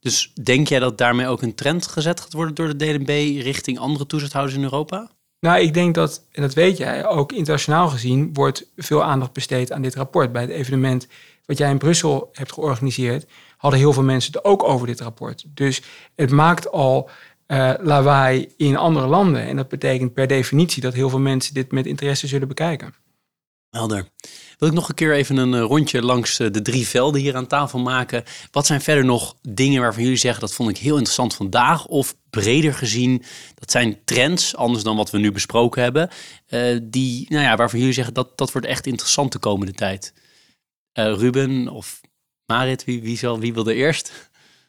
Dus 0.00 0.32
denk 0.42 0.68
jij 0.68 0.78
dat 0.78 0.98
daarmee 0.98 1.26
ook 1.26 1.42
een 1.42 1.54
trend 1.54 1.86
gezet 1.86 2.20
gaat 2.20 2.32
worden 2.32 2.54
door 2.54 2.76
de 2.76 2.76
DNB 2.76 3.42
richting 3.42 3.78
andere 3.78 4.06
toezichthouders 4.06 4.56
in 4.56 4.62
Europa? 4.62 5.10
Nou, 5.40 5.60
ik 5.60 5.74
denk 5.74 5.94
dat, 5.94 6.26
en 6.32 6.42
dat 6.42 6.54
weet 6.54 6.76
jij, 6.76 7.06
ook 7.06 7.32
internationaal 7.32 7.88
gezien 7.88 8.34
wordt 8.34 8.70
veel 8.76 9.02
aandacht 9.02 9.32
besteed 9.32 9.72
aan 9.72 9.82
dit 9.82 9.94
rapport. 9.94 10.32
Bij 10.32 10.42
het 10.42 10.50
evenement 10.50 11.06
wat 11.44 11.58
jij 11.58 11.70
in 11.70 11.78
Brussel 11.78 12.28
hebt 12.32 12.52
georganiseerd, 12.52 13.26
hadden 13.56 13.80
heel 13.80 13.92
veel 13.92 14.02
mensen 14.02 14.32
het 14.32 14.44
ook 14.44 14.62
over 14.62 14.86
dit 14.86 15.00
rapport. 15.00 15.44
Dus 15.48 15.82
het 16.14 16.30
maakt 16.30 16.70
al 16.70 17.10
uh, 17.46 17.72
lawaai 17.80 18.52
in 18.56 18.76
andere 18.76 19.06
landen. 19.06 19.42
En 19.42 19.56
dat 19.56 19.68
betekent 19.68 20.12
per 20.12 20.26
definitie 20.26 20.82
dat 20.82 20.94
heel 20.94 21.08
veel 21.08 21.18
mensen 21.18 21.54
dit 21.54 21.72
met 21.72 21.86
interesse 21.86 22.26
zullen 22.26 22.48
bekijken. 22.48 22.94
Helder. 23.70 24.08
Wil 24.58 24.68
ik 24.68 24.74
nog 24.74 24.88
een 24.88 24.94
keer 24.94 25.14
even 25.14 25.36
een 25.36 25.54
eh, 25.54 25.60
rondje 25.60 26.02
langs 26.02 26.38
eh, 26.38 26.50
de 26.50 26.62
drie 26.62 26.88
velden 26.88 27.20
hier 27.20 27.36
aan 27.36 27.46
tafel 27.46 27.78
maken. 27.78 28.24
Wat 28.50 28.66
zijn 28.66 28.80
verder 28.80 29.04
nog 29.04 29.36
dingen 29.42 29.80
waarvan 29.80 30.02
jullie 30.02 30.18
zeggen 30.18 30.40
dat 30.40 30.52
vond 30.52 30.70
ik 30.70 30.78
heel 30.78 30.94
interessant 30.94 31.34
vandaag? 31.34 31.86
Of 31.86 32.14
breder 32.30 32.74
gezien, 32.74 33.24
dat 33.54 33.70
zijn 33.70 33.98
trends, 34.04 34.56
anders 34.56 34.84
dan 34.84 34.96
wat 34.96 35.10
we 35.10 35.18
nu 35.18 35.32
besproken 35.32 35.82
hebben. 35.82 36.10
Uh, 36.48 36.78
die, 36.82 37.26
nou 37.28 37.42
ja, 37.42 37.56
waarvan 37.56 37.78
jullie 37.78 37.94
zeggen 37.94 38.14
dat 38.14 38.38
dat 38.38 38.52
wordt 38.52 38.66
echt 38.66 38.86
interessant 38.86 39.32
de 39.32 39.38
komende 39.38 39.72
tijd. 39.72 40.12
Ruben 40.92 41.68
of 41.68 42.00
Marit, 42.46 42.84
wie, 42.84 43.02
wie, 43.02 43.18
zal, 43.18 43.38
wie 43.38 43.54
wil 43.54 43.66
er 43.66 43.74
eerst? 43.74 44.12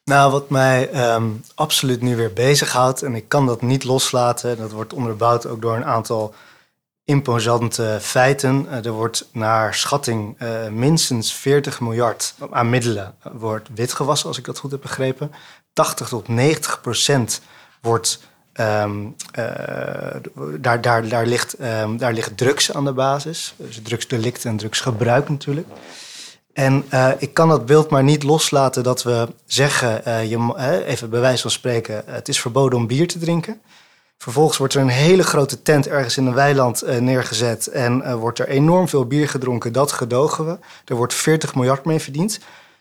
Nou, 0.03 0.31
wat 0.31 0.49
mij 0.49 1.13
um, 1.13 1.41
absoluut 1.55 2.01
nu 2.01 2.15
weer 2.15 2.33
bezighoudt, 2.33 3.01
en 3.01 3.15
ik 3.15 3.27
kan 3.27 3.45
dat 3.45 3.61
niet 3.61 3.83
loslaten, 3.83 4.57
dat 4.57 4.71
wordt 4.71 4.93
onderbouwd 4.93 5.45
ook 5.45 5.61
door 5.61 5.75
een 5.75 5.85
aantal 5.85 6.33
imposante 7.09 7.97
feiten. 8.01 8.65
Uh, 8.69 8.85
er 8.85 8.91
wordt 8.91 9.27
naar 9.31 9.73
schatting 9.75 10.41
uh, 10.41 10.67
minstens 10.67 11.33
40 11.33 11.79
miljard 11.79 12.33
aan 12.51 12.69
middelen 12.69 13.15
wordt 13.31 13.69
witgewassen, 13.73 14.27
als 14.27 14.37
ik 14.37 14.45
dat 14.45 14.57
goed 14.57 14.71
heb 14.71 14.81
begrepen. 14.81 15.31
80 15.73 16.07
tot 16.07 16.27
90 16.27 16.81
procent 16.81 17.41
wordt. 17.81 18.27
Uh, 18.59 18.85
daar, 20.59 20.81
daar, 20.81 21.07
daar, 21.07 21.25
ligt, 21.25 21.61
um, 21.61 21.97
daar 21.97 22.13
ligt 22.13 22.37
drugs 22.37 22.73
aan 22.73 22.85
de 22.85 22.93
basis. 22.93 23.53
Dus 23.57 23.79
drugsdelict 23.83 24.45
en 24.45 24.57
drugsgebruik 24.57 25.29
natuurlijk. 25.29 25.67
En 26.53 26.83
ik 27.17 27.33
kan 27.33 27.49
dat 27.49 27.65
beeld 27.65 27.89
maar 27.89 28.03
niet 28.03 28.23
loslaten 28.23 28.83
dat 28.83 29.03
we 29.03 29.27
zeggen, 29.45 30.27
je, 30.29 30.53
even 30.85 31.09
bij 31.09 31.19
wijze 31.19 31.41
van 31.41 31.51
spreken, 31.51 32.03
het 32.05 32.27
is 32.27 32.41
verboden 32.41 32.79
om 32.79 32.87
bier 32.87 33.07
te 33.07 33.19
drinken. 33.19 33.61
Vervolgens 34.23 34.57
wordt 34.57 34.73
er 34.73 34.81
een 34.81 34.87
hele 34.87 35.23
grote 35.23 35.61
tent 35.61 35.87
ergens 35.87 36.17
in 36.17 36.25
een 36.25 36.33
weiland 36.33 36.83
uh, 36.83 36.97
neergezet 36.97 37.67
en 37.67 38.17
wordt 38.17 38.39
er 38.39 38.47
enorm 38.47 38.87
veel 38.87 39.05
bier 39.05 39.29
gedronken. 39.29 39.73
Dat 39.73 39.91
gedogen 39.91 40.45
we. 40.45 40.57
Er 40.85 40.95
wordt 40.95 41.13
40 41.13 41.55
miljard 41.55 41.85
mee 41.85 41.99
verdiend. 41.99 42.39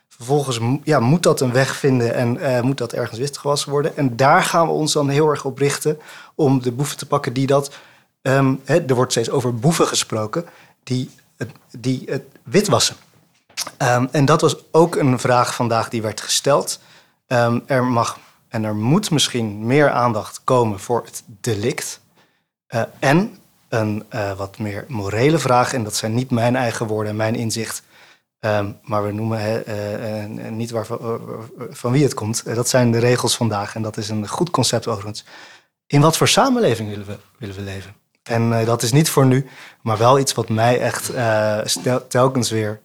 Vervolgens 0.08 0.60
ja, 0.84 1.00
moet 1.00 1.22
dat 1.22 1.40
een 1.40 1.52
weg 1.52 1.76
vinden 1.76 2.14
en 2.14 2.64
moet 2.64 2.78
dat 2.78 2.92
ergens 2.92 3.18
witgewassen 3.18 3.70
worden. 3.70 3.96
En 3.96 4.16
daar 4.16 4.42
gaan 4.42 4.66
we 4.66 4.72
ons 4.72 4.92
dan 4.92 5.08
heel 5.08 5.28
erg 5.28 5.44
op 5.44 5.58
richten 5.58 5.98
om 6.34 6.62
de 6.62 6.72
boeven 6.72 6.96
te 6.96 7.06
pakken 7.06 7.32
die 7.32 7.46
dat... 7.46 7.70
Um, 8.22 8.60
er 8.64 8.94
wordt 8.94 9.12
steeds 9.12 9.30
over 9.30 9.54
boeven 9.54 9.86
gesproken, 9.86 10.44
die, 10.82 11.10
die 11.70 12.02
het 12.06 12.22
witwassen. 12.42 12.96
Um, 13.78 14.08
en 14.10 14.24
dat 14.24 14.40
was 14.40 14.56
ook 14.70 14.96
een 14.96 15.18
vraag 15.18 15.54
vandaag 15.54 15.88
die 15.88 16.02
werd 16.02 16.20
gesteld. 16.20 16.80
Um, 17.26 17.62
er 17.66 17.84
mag 17.84 18.18
en 18.48 18.64
er 18.64 18.74
moet 18.74 19.10
misschien 19.10 19.66
meer 19.66 19.90
aandacht 19.90 20.40
komen 20.44 20.80
voor 20.80 21.02
het 21.04 21.22
delict. 21.26 22.00
Uh, 22.68 22.82
en 22.98 23.38
een 23.68 24.04
uh, 24.14 24.32
wat 24.32 24.58
meer 24.58 24.84
morele 24.88 25.38
vraag, 25.38 25.72
en 25.72 25.84
dat 25.84 25.94
zijn 25.94 26.14
niet 26.14 26.30
mijn 26.30 26.56
eigen 26.56 26.86
woorden, 26.86 27.16
mijn 27.16 27.34
inzicht, 27.34 27.82
um, 28.40 28.78
maar 28.82 29.04
we 29.04 29.12
noemen 29.12 29.64
uh, 29.68 30.50
niet 30.50 30.70
waar, 30.70 30.86
van 31.70 31.92
wie 31.92 32.02
het 32.02 32.14
komt. 32.14 32.54
dat 32.54 32.68
zijn 32.68 32.92
de 32.92 32.98
regels 32.98 33.36
vandaag 33.36 33.74
en 33.74 33.82
dat 33.82 33.96
is 33.96 34.08
een 34.08 34.28
goed 34.28 34.50
concept 34.50 34.86
overigens. 34.86 35.24
In 35.86 36.00
wat 36.00 36.16
voor 36.16 36.28
samenleving 36.28 36.88
willen 36.88 37.06
we, 37.06 37.16
willen 37.38 37.54
we 37.54 37.62
leven? 37.62 37.94
En 38.22 38.64
dat 38.64 38.82
is 38.82 38.92
niet 38.92 39.10
voor 39.10 39.26
nu, 39.26 39.46
maar 39.82 39.98
wel 39.98 40.18
iets 40.18 40.34
wat 40.34 40.48
mij 40.48 40.80
echt 40.80 41.12
telkens 42.08 42.50
weer 42.50 42.80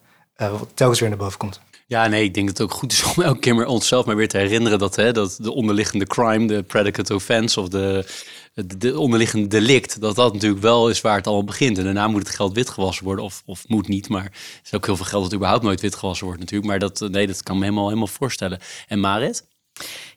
telkens 0.74 1.00
weer 1.00 1.10
naar 1.10 1.18
boven 1.18 1.38
komt. 1.38 1.62
Ja, 1.94 2.08
nee, 2.08 2.24
ik 2.24 2.34
denk 2.34 2.48
dat 2.48 2.58
het 2.58 2.68
ook 2.68 2.78
goed 2.78 2.92
is 2.92 3.04
om 3.16 3.24
elke 3.24 3.40
keer 3.40 3.56
maar 3.56 3.66
onszelf 3.66 4.06
maar 4.06 4.16
weer 4.16 4.28
te 4.28 4.38
herinneren 4.38 4.80
dat, 4.80 4.96
hè, 4.96 5.12
dat 5.12 5.38
de 5.42 5.52
onderliggende 5.52 6.08
crime, 6.08 6.48
de 6.48 6.64
predicate 6.64 7.14
offense 7.14 7.60
of 7.60 7.68
de, 7.68 8.06
de, 8.54 9.00
onderliggende 9.00 9.48
delict, 9.48 10.02
dat 10.02 10.16
dat 10.16 10.34
natuurlijk 10.34 10.62
wel 10.62 10.90
is 10.90 11.02
waar 11.02 11.16
het 11.16 11.28
allemaal 11.28 11.46
begint. 11.46 11.78
En 11.78 11.84
daarna 11.84 12.08
moet 12.08 12.28
het 12.28 12.36
geld 12.36 12.54
witgewassen 12.54 13.06
worden, 13.06 13.26
of, 13.26 13.42
of 13.46 13.68
moet 13.68 13.88
niet, 13.88 14.10
maar 14.10 14.32
is 14.64 14.74
ook 14.74 14.86
heel 14.86 14.96
veel 14.96 15.06
geld 15.06 15.24
dat 15.24 15.34
überhaupt 15.34 15.64
nooit 15.64 15.82
witgewassen 15.82 16.26
wordt 16.26 16.42
natuurlijk. 16.42 16.70
Maar 16.70 16.80
dat, 16.80 17.00
nee, 17.00 17.28
dat 17.28 17.44
kan 17.44 17.56
me 17.56 17.64
helemaal, 17.64 17.88
helemaal 17.88 18.08
voorstellen. 18.08 18.60
En 18.88 19.00
Marit? 19.00 19.46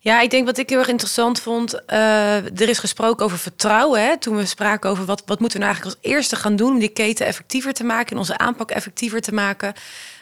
Ja, 0.01 0.21
ik 0.21 0.31
denk 0.31 0.47
wat 0.47 0.59
ik 0.59 0.69
heel 0.69 0.79
erg 0.79 0.89
interessant 0.89 1.41
vond. 1.41 1.75
Uh, 1.75 2.61
er 2.61 2.69
is 2.69 2.79
gesproken 2.79 3.25
over 3.25 3.39
vertrouwen. 3.39 4.01
Hè? 4.01 4.19
Toen 4.19 4.37
we 4.37 4.47
spraken 4.47 4.91
over 4.91 5.05
wat, 5.05 5.23
wat 5.27 5.41
moeten 5.41 5.59
we 5.59 5.65
nou 5.65 5.77
eigenlijk 5.77 6.03
als 6.03 6.13
eerste 6.13 6.37
gaan 6.37 6.57
doen 6.57 6.73
om 6.73 6.79
die 6.79 6.89
keten 6.89 7.27
effectiever 7.27 7.73
te 7.73 7.85
maken 7.85 8.11
en 8.11 8.19
onze 8.19 8.39
aanpak 8.39 8.71
effectiever 8.71 9.21
te 9.21 9.33
maken. 9.33 9.75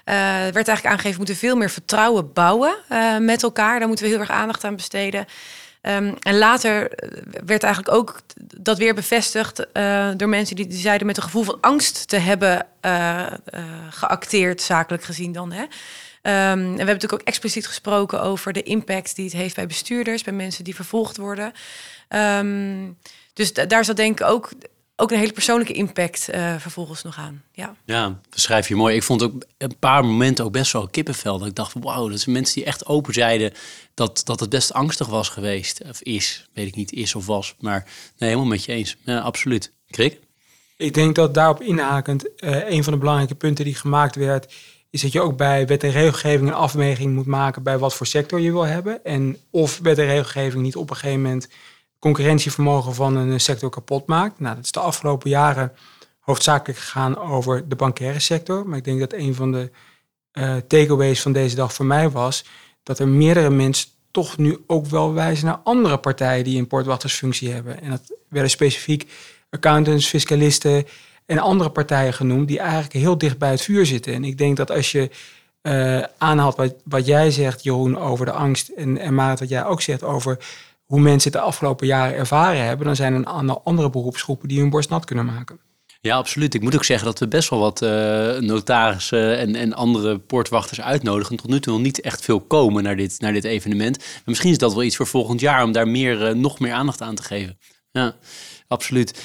Uh, 0.05 0.15
werd 0.15 0.55
eigenlijk 0.55 0.87
aangegeven, 0.87 1.11
we 1.11 1.17
moeten 1.17 1.37
veel 1.37 1.57
meer 1.57 1.71
vertrouwen 1.71 2.33
bouwen 2.33 2.77
uh, 2.93 3.19
met 3.19 3.43
elkaar. 3.43 3.79
Daar 3.79 3.89
moeten 3.89 4.05
we 4.05 4.11
heel 4.11 4.21
erg 4.21 4.31
aandacht 4.31 4.65
aan 4.65 4.77
besteden. 4.77 5.27
Um, 5.83 6.15
en 6.19 6.39
later 6.39 6.91
werd 7.45 7.63
eigenlijk 7.63 7.95
ook 7.95 8.21
dat 8.57 8.79
weer 8.79 8.95
bevestigd 8.95 9.67
door 10.17 10.29
mensen 10.29 10.57
die, 10.57 10.67
zeiden 10.73 11.07
met 11.07 11.17
een 11.17 11.23
gevoel 11.23 11.43
van 11.43 11.59
angst 11.61 12.09
te 12.09 12.17
hebben 12.17 12.67
geacteerd, 13.91 14.63
zakelijk 14.63 15.05
gezien 15.05 15.33
dan. 15.33 15.53
Hè? 15.53 15.63
Um, 15.63 15.71
en 16.31 16.59
we 16.61 16.69
hebben 16.69 16.87
natuurlijk 16.87 17.13
ook 17.13 17.29
expliciet 17.29 17.67
gesproken 17.67 18.23
over 18.23 18.53
de 18.53 18.63
impact 18.63 19.17
die 19.17 19.25
het 19.25 19.35
heeft 19.35 19.55
bij 19.55 19.67
bestuurders, 19.67 20.23
bij 20.23 20.33
mensen 20.33 20.65
die 20.65 20.75
vervolgd 20.75 21.17
worden. 21.17 21.53
Um, 22.09 22.99
dus 23.33 23.53
daar 23.53 23.85
zat 23.85 23.97
denk 23.97 24.21
ik 24.21 24.27
ook, 24.27 24.51
ook 24.97 25.11
een 25.11 25.19
hele 25.19 25.33
persoonlijke 25.33 25.73
impact 25.73 26.29
uh, 26.35 26.57
vervolgens 26.59 27.03
nog 27.03 27.19
aan. 27.19 27.43
Ja. 27.53 27.77
ja, 27.85 28.21
schrijf 28.31 28.69
je 28.69 28.77
mooi. 28.77 28.97
Ik 28.97 29.03
vond 29.03 29.23
ook 29.23 29.45
een 29.59 29.79
paar 29.79 30.05
momenten 30.05 30.45
ook 30.45 30.53
best 30.53 30.73
wel 30.73 30.89
kippenvel. 30.89 31.39
Dat 31.39 31.49
ik 31.49 31.55
dacht 31.55 31.75
wauw, 31.81 32.09
dat 32.09 32.21
zijn 32.21 32.35
mensen 32.35 32.55
die 32.55 32.65
echt 32.65 32.87
open 32.87 33.15
zeiden 33.15 33.53
dat, 33.95 34.23
dat 34.25 34.41
het 34.41 34.51
best 34.51 34.73
angstig 34.73 35.07
was 35.07 35.29
geweest. 35.29 35.85
Of 35.89 36.03
is, 36.03 36.49
weet 36.53 36.67
ik 36.67 36.77
niet, 36.77 36.93
is 36.93 37.15
of 37.15 37.27
was. 37.27 37.55
Maar 37.61 37.85
nee, 38.19 38.29
helemaal 38.29 38.51
met 38.51 38.65
je 38.65 38.73
eens. 38.73 38.97
Ja, 39.05 39.19
absoluut. 39.19 39.73
Krik? 39.91 40.21
Ik 40.77 40.95
denk 40.95 41.15
dat 41.15 41.35
daarop 41.35 41.63
inhakend 41.63 42.25
uh, 42.25 42.71
een 42.71 42.85
van 42.85 42.93
de 42.93 42.99
belangrijke 42.99 43.35
punten 43.35 43.65
die 43.65 43.75
gemaakt 43.75 44.17
werd 44.17 44.55
is 44.91 45.03
dat 45.03 45.13
je 45.13 45.21
ook 45.21 45.37
bij 45.37 45.67
wet 45.67 45.83
en 45.83 45.91
regelgeving 45.91 46.49
een 46.49 46.55
afweging 46.55 47.15
moet 47.15 47.27
maken 47.27 47.63
bij 47.63 47.79
wat 47.79 47.95
voor 47.95 48.07
sector 48.07 48.41
je 48.41 48.53
wil 48.53 48.67
hebben. 48.67 49.05
En 49.05 49.37
of 49.51 49.79
wet 49.83 49.99
en 49.99 50.07
regelgeving 50.07 50.63
niet 50.63 50.77
op 50.77 50.91
een 50.91 50.97
gegeven 50.97 51.23
moment 51.23 51.49
concurrentievermogen 52.05 52.95
van 52.95 53.17
een 53.17 53.41
sector 53.41 53.71
kapot 53.71 54.07
maakt. 54.07 54.41
Nou, 54.41 54.55
dat 54.55 54.65
is 54.65 54.73
de 54.73 54.81
afgelopen 54.81 55.31
jaren 55.31 55.73
hoofdzakelijk 56.21 56.79
gegaan 56.79 57.19
over 57.19 57.69
de 57.69 57.77
bankaire 57.77 58.21
sector. 58.21 58.69
Maar 58.69 58.79
ik 58.79 58.85
denk 58.85 59.01
dat 59.01 59.13
een 59.13 59.35
van 59.35 59.53
de 59.53 59.71
uh, 60.33 60.57
takeaways 60.57 61.23
van 61.23 61.33
deze 61.33 61.57
dag 61.57 61.73
voor 61.73 61.87
mij 61.87 62.11
was 62.11 62.45
dat 62.83 62.99
er 62.99 63.09
meerdere 63.09 63.51
mensen 63.51 63.89
toch 64.11 64.37
nu 64.37 64.59
ook 64.67 64.87
wel 64.87 65.13
wijzen 65.13 65.47
naar 65.47 65.61
andere 65.65 65.99
partijen 65.99 66.45
die 66.45 66.59
een 66.59 66.67
portwachtersfunctie 66.67 67.51
hebben. 67.51 67.83
En 67.83 67.91
dat 67.91 68.17
werden 68.29 68.51
specifiek 68.51 69.11
accountants, 69.51 70.07
fiscalisten, 70.07 70.87
en 71.27 71.39
andere 71.39 71.71
partijen 71.71 72.15
genoemd 72.15 72.49
die 72.49 72.59
eigenlijk 72.59 72.93
heel 72.93 73.19
dicht 73.19 73.39
bij 73.39 73.51
het 73.51 73.63
vuur 73.63 73.87
zitten. 73.87 74.15
En 74.15 74.25
ik 74.25 74.39
denk 74.39 74.57
dat 74.57 74.71
als 74.71 74.93
je 74.93 75.11
uh, 75.63 76.03
aanhaalt 76.19 76.57
wat, 76.57 76.75
wat 76.85 77.07
jij 77.07 77.31
zegt, 77.31 77.63
Jeroen, 77.63 77.99
over 77.99 78.27
de 78.27 78.33
angst 78.33 78.69
en, 78.69 78.99
en 78.99 79.15
Maat, 79.15 79.41
wat 79.41 79.49
jij 79.49 79.65
ook 79.65 79.83
zegt 79.83 80.03
over 80.03 80.39
hoe 80.85 81.01
mensen 81.01 81.33
het 81.33 81.41
de 81.41 81.47
afgelopen 81.47 81.87
jaren 81.87 82.17
ervaren 82.17 82.65
hebben, 82.65 82.87
dan 82.87 82.97
zijn 82.97 83.13
er 83.13 83.19
een 83.19 83.49
andere 83.49 83.91
beroepsgroepen 83.91 84.49
die 84.49 84.61
hun 84.61 84.71
borst 84.71 84.91
nat 84.91 85.05
kunnen 85.05 85.25
maken. 85.25 85.61
Ja, 86.01 86.17
absoluut. 86.17 86.55
Ik 86.55 86.63
moet 86.63 86.75
ook 86.75 86.85
zeggen 86.85 87.07
dat 87.07 87.19
we 87.19 87.29
best 87.29 87.51
wel 87.51 87.59
wat 87.59 87.83
uh, 87.83 87.89
notarissen 88.39 89.39
en, 89.39 89.55
en 89.55 89.73
andere 89.73 90.19
poortwachters 90.19 90.81
uitnodigen. 90.81 91.37
Tot 91.37 91.51
nu 91.51 91.61
toe 91.61 91.73
nog 91.73 91.83
niet 91.83 92.01
echt 92.01 92.25
veel 92.25 92.41
komen 92.41 92.83
naar 92.83 92.97
dit, 92.97 93.21
naar 93.21 93.33
dit 93.33 93.45
evenement. 93.45 93.99
Maar 93.99 94.23
misschien 94.25 94.51
is 94.51 94.59
dat 94.59 94.75
wel 94.75 94.83
iets 94.83 94.97
voor 94.97 95.07
volgend 95.07 95.41
jaar 95.41 95.65
om 95.65 95.73
daar 95.73 95.89
meer, 95.89 96.29
uh, 96.29 96.35
nog 96.35 96.59
meer 96.59 96.73
aandacht 96.73 97.01
aan 97.01 97.15
te 97.15 97.23
geven. 97.23 97.59
Ja, 97.91 98.17
absoluut 98.69 99.23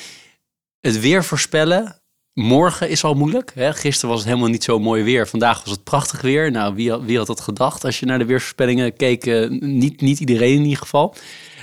het 0.79 0.99
weer 0.99 1.23
voorspellen. 1.23 2.01
Morgen 2.33 2.89
is 2.89 3.03
al 3.03 3.13
moeilijk. 3.13 3.51
Hè? 3.55 3.73
Gisteren 3.73 4.09
was 4.09 4.19
het 4.19 4.27
helemaal 4.27 4.49
niet 4.49 4.63
zo 4.63 4.79
mooi 4.79 5.03
weer. 5.03 5.27
Vandaag 5.27 5.63
was 5.63 5.73
het 5.73 5.83
prachtig 5.83 6.21
weer. 6.21 6.51
Nou, 6.51 6.75
wie, 7.05 7.17
had 7.17 7.27
dat 7.27 7.41
gedacht 7.41 7.85
als 7.85 7.99
je 7.99 8.05
naar 8.05 8.19
de 8.19 8.25
weersvoorspellingen 8.25 8.95
keek? 8.95 9.25
Uh, 9.25 9.49
niet, 9.59 10.01
niet 10.01 10.19
iedereen 10.19 10.55
in 10.55 10.63
ieder 10.63 10.77
geval. 10.77 11.15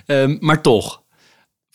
Um, 0.07 0.37
maar 0.41 0.63
toch, 0.63 1.03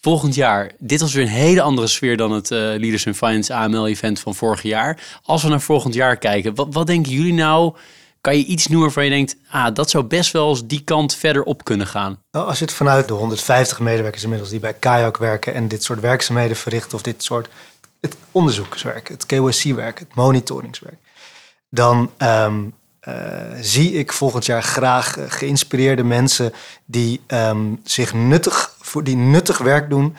volgend 0.01 0.35
jaar, 0.35 0.71
dit 0.79 1.01
was 1.01 1.13
weer 1.13 1.23
een 1.23 1.29
hele 1.29 1.61
andere 1.61 1.87
sfeer 1.87 2.17
dan 2.17 2.31
het 2.31 2.51
uh, 2.51 2.57
Leaders 2.57 3.05
in 3.05 3.15
Finance 3.15 3.53
AML-event 3.53 4.19
van 4.19 4.35
vorig 4.35 4.61
jaar. 4.61 5.19
Als 5.23 5.43
we 5.43 5.49
naar 5.49 5.61
volgend 5.61 5.93
jaar 5.93 6.17
kijken, 6.17 6.55
wat, 6.55 6.67
wat 6.71 6.87
denken 6.87 7.11
jullie 7.11 7.33
nou 7.33 7.75
kan 8.21 8.37
je 8.37 8.45
iets 8.45 8.67
noemen 8.67 8.85
waarvan 8.85 9.03
je 9.03 9.09
denkt, 9.09 9.35
ah, 9.49 9.75
dat 9.75 9.89
zou 9.89 10.03
best 10.03 10.31
wel 10.31 10.49
eens 10.49 10.67
die 10.67 10.83
kant 10.83 11.15
verder 11.15 11.43
op 11.43 11.63
kunnen 11.63 11.87
gaan? 11.87 12.23
Nou, 12.31 12.47
als 12.47 12.59
je 12.59 12.65
het 12.65 12.73
vanuit 12.73 13.07
de 13.07 13.13
150 13.13 13.79
medewerkers 13.79 14.23
inmiddels 14.23 14.49
die 14.49 14.59
bij 14.59 14.73
Kayak 14.73 15.17
werken 15.17 15.53
en 15.53 15.67
dit 15.67 15.83
soort 15.83 15.99
werkzaamheden 15.99 16.57
verrichten 16.57 16.93
of 16.93 17.01
dit 17.01 17.23
soort 17.23 17.49
het 18.01 18.17
onderzoekswerk, 18.31 19.07
het 19.07 19.25
KYC-werk, 19.25 19.99
het 19.99 20.15
monitoringswerk, 20.15 20.99
dan 21.69 22.11
uh, 22.17 22.53
zie 23.61 23.93
ik 23.93 24.13
volgend 24.13 24.45
jaar 24.45 24.63
graag 24.63 25.17
uh, 25.17 25.23
geïnspireerde 25.27 26.03
mensen 26.03 26.53
die 26.85 27.21
um, 27.27 27.79
zich 27.83 28.13
nuttig 28.13 28.75
voor 28.81 29.03
die 29.03 29.15
nuttig 29.15 29.57
werk 29.57 29.89
doen 29.89 30.15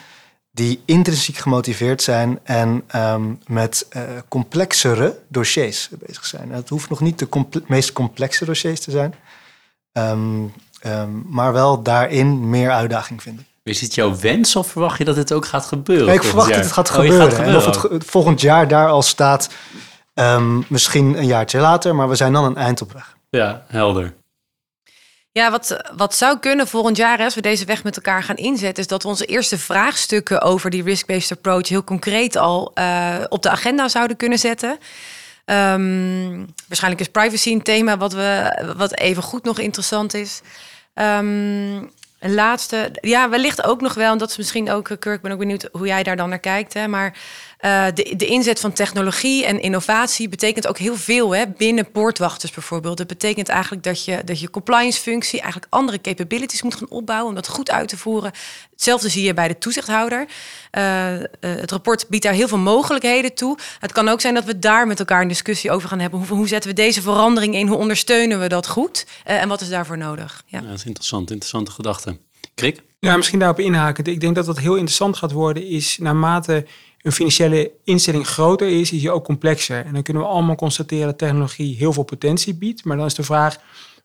die 0.55 0.83
intrinsiek 0.85 1.37
gemotiveerd 1.37 2.03
zijn 2.03 2.39
en 2.43 2.85
um, 2.97 3.41
met 3.47 3.87
uh, 3.97 4.03
complexere 4.29 5.19
dossiers 5.29 5.89
bezig 6.07 6.27
zijn. 6.27 6.53
Het 6.53 6.69
hoeft 6.69 6.91
nog 6.91 7.01
niet 7.01 7.19
de 7.19 7.29
comple 7.29 7.63
meest 7.67 7.93
complexe 7.93 8.45
dossiers 8.45 8.81
te 8.81 8.91
zijn, 8.91 9.15
um, 9.93 10.53
um, 10.87 11.25
maar 11.29 11.53
wel 11.53 11.83
daarin 11.83 12.51
meer 12.51 12.71
uitdaging 12.71 13.23
vinden. 13.23 13.47
Is 13.63 13.81
het 13.81 13.95
jouw 13.95 14.17
wens 14.17 14.57
of 14.57 14.71
verwacht 14.71 14.99
je 14.99 15.05
dat 15.05 15.17
het 15.17 15.33
ook 15.33 15.47
gaat 15.47 15.65
gebeuren? 15.65 16.07
Nee, 16.07 16.15
ik 16.15 16.23
verwacht 16.23 16.49
jaar? 16.49 16.57
dat 16.57 16.65
het 16.65 16.75
gaat 16.75 16.89
oh, 16.89 16.95
gebeuren. 16.95 17.21
Gaat 17.21 17.35
gebeuren. 17.35 17.63
En 17.63 17.69
of 17.69 17.91
het 17.91 18.05
volgend 18.05 18.41
jaar 18.41 18.69
daar 18.69 18.89
al 18.89 19.03
staat, 19.03 19.49
misschien 20.69 21.19
een 21.19 21.27
jaartje 21.27 21.59
later, 21.59 21.95
maar 21.95 22.09
we 22.09 22.15
zijn 22.15 22.33
dan 22.33 22.45
een 22.45 22.57
eind 22.57 22.83
op 22.83 22.93
weg. 22.93 23.17
Ja, 23.31 23.65
helder. 23.67 24.15
Ja, 25.33 25.51
wat, 25.51 25.77
wat 25.97 26.15
zou 26.15 26.39
kunnen 26.39 26.69
volgend 26.69 26.97
jaar, 26.97 27.19
als 27.19 27.35
we 27.35 27.41
deze 27.41 27.65
weg 27.65 27.85
met 27.85 27.97
elkaar 27.97 28.23
gaan 28.23 28.37
inzetten, 28.37 28.83
is 28.83 28.89
dat 28.89 29.03
we 29.03 29.09
onze 29.09 29.25
eerste 29.25 29.59
vraagstukken 29.59 30.41
over 30.41 30.71
die 30.71 30.83
risk-based 30.83 31.37
approach 31.37 31.69
heel 31.69 31.85
concreet 31.85 32.37
al 32.37 32.73
uh, 32.75 33.17
op 33.29 33.43
de 33.43 33.51
agenda 33.51 33.89
zouden 33.89 34.17
kunnen 34.17 34.39
zetten. 34.39 34.79
Um, 35.45 36.55
waarschijnlijk 36.69 37.01
is 37.01 37.09
privacy 37.09 37.51
een 37.51 37.63
thema 37.63 37.97
wat, 37.97 38.13
we, 38.13 38.73
wat 38.77 38.99
even 38.99 39.23
goed 39.23 39.45
nog 39.45 39.59
interessant 39.59 40.15
is. 40.15 40.41
Um, 40.95 41.91
een 42.19 42.35
laatste, 42.35 42.91
ja, 43.01 43.29
wellicht 43.29 43.65
ook 43.65 43.81
nog 43.81 43.95
wel, 43.95 44.13
en 44.13 44.19
dat 44.19 44.31
is 44.31 44.37
misschien 44.37 44.71
ook, 44.71 44.85
Kirk, 44.85 45.05
ik 45.05 45.21
ben 45.21 45.33
ook 45.33 45.39
benieuwd 45.39 45.69
hoe 45.73 45.87
jij 45.87 46.03
daar 46.03 46.17
dan 46.17 46.29
naar 46.29 46.39
kijkt, 46.39 46.75
hè, 46.75 46.89
maar 46.89 47.19
uh, 47.65 47.85
de, 47.95 48.15
de 48.17 48.27
inzet 48.27 48.61
van 48.61 48.73
technologie 48.73 49.45
en 49.47 49.61
innovatie 49.61 50.29
betekent 50.29 50.67
ook 50.67 50.79
heel 50.79 50.97
veel 50.97 51.35
hè, 51.35 51.45
binnen 51.57 51.91
poortwachters 51.91 52.53
bijvoorbeeld. 52.53 52.97
Dat 52.97 53.07
betekent 53.07 53.49
eigenlijk 53.49 53.83
dat 53.83 54.05
je, 54.05 54.23
dat 54.25 54.41
je 54.41 54.51
compliance 54.51 55.01
functie 55.01 55.41
eigenlijk 55.41 55.73
andere 55.73 56.01
capabilities 56.01 56.63
moet 56.63 56.75
gaan 56.75 56.89
opbouwen 56.89 57.29
om 57.29 57.35
dat 57.35 57.49
goed 57.49 57.71
uit 57.71 57.89
te 57.89 57.97
voeren. 57.97 58.33
Hetzelfde 58.71 59.09
zie 59.09 59.25
je 59.25 59.35
bij 59.35 59.49
de 59.49 59.59
toezichthouder. 59.59 60.27
Uh, 60.79 61.21
uh, 61.21 61.27
het 61.41 61.71
rapport 61.71 62.09
biedt 62.09 62.25
daar 62.25 62.33
heel 62.33 62.49
veel 62.49 62.59
mogelijkheden 62.59 63.35
toe. 63.35 63.59
Het 63.79 63.93
kan 63.93 64.09
ook 64.09 64.21
zijn 64.21 64.35
dat 64.35 64.45
we 64.45 64.59
daar 64.59 64.87
met 64.87 64.99
elkaar 64.99 65.23
een 65.23 65.29
discussie 65.29 65.71
over 65.71 65.89
gaan 65.89 66.01
hebben. 66.01 66.19
Hoe, 66.19 66.37
hoe 66.37 66.49
zetten 66.49 66.71
we 66.71 66.77
deze 66.77 67.03
verandering 67.03 67.55
in? 67.55 67.67
Hoe 67.67 67.77
ondersteunen 67.77 68.41
we 68.41 68.49
dat 68.49 68.69
goed? 68.69 69.07
en 69.25 69.49
wat 69.49 69.61
is 69.61 69.69
daarvoor 69.69 69.99
nodig? 69.99 70.43
Ja. 70.47 70.61
ja, 70.61 70.67
dat 70.67 70.79
is 70.79 70.85
interessant. 70.85 71.31
Interessante 71.31 71.71
gedachte. 71.71 72.17
Krik? 72.55 72.83
Ja, 72.99 73.17
misschien 73.17 73.39
daarop 73.39 73.61
inhaken. 73.61 74.05
Ik 74.05 74.21
denk 74.21 74.35
dat 74.35 74.47
wat 74.47 74.59
heel 74.59 74.75
interessant 74.75 75.17
gaat 75.17 75.33
worden 75.33 75.67
is 75.67 75.99
naarmate 76.01 76.67
een 77.03 77.13
financiële 77.13 77.73
instelling 77.85 78.27
groter 78.27 78.69
is, 78.69 78.93
is 78.93 79.03
je 79.03 79.11
ook 79.11 79.25
complexer. 79.25 79.85
En 79.85 79.93
dan 79.93 80.03
kunnen 80.03 80.23
we 80.23 80.29
allemaal 80.29 80.55
constateren 80.55 81.07
dat 81.07 81.19
technologie 81.19 81.77
heel 81.77 81.93
veel 81.93 82.03
potentie 82.03 82.55
biedt. 82.55 82.85
Maar 82.85 82.97
dan 82.97 83.07
is 83.07 83.15
de 83.15 83.23
vraag, 83.23 83.59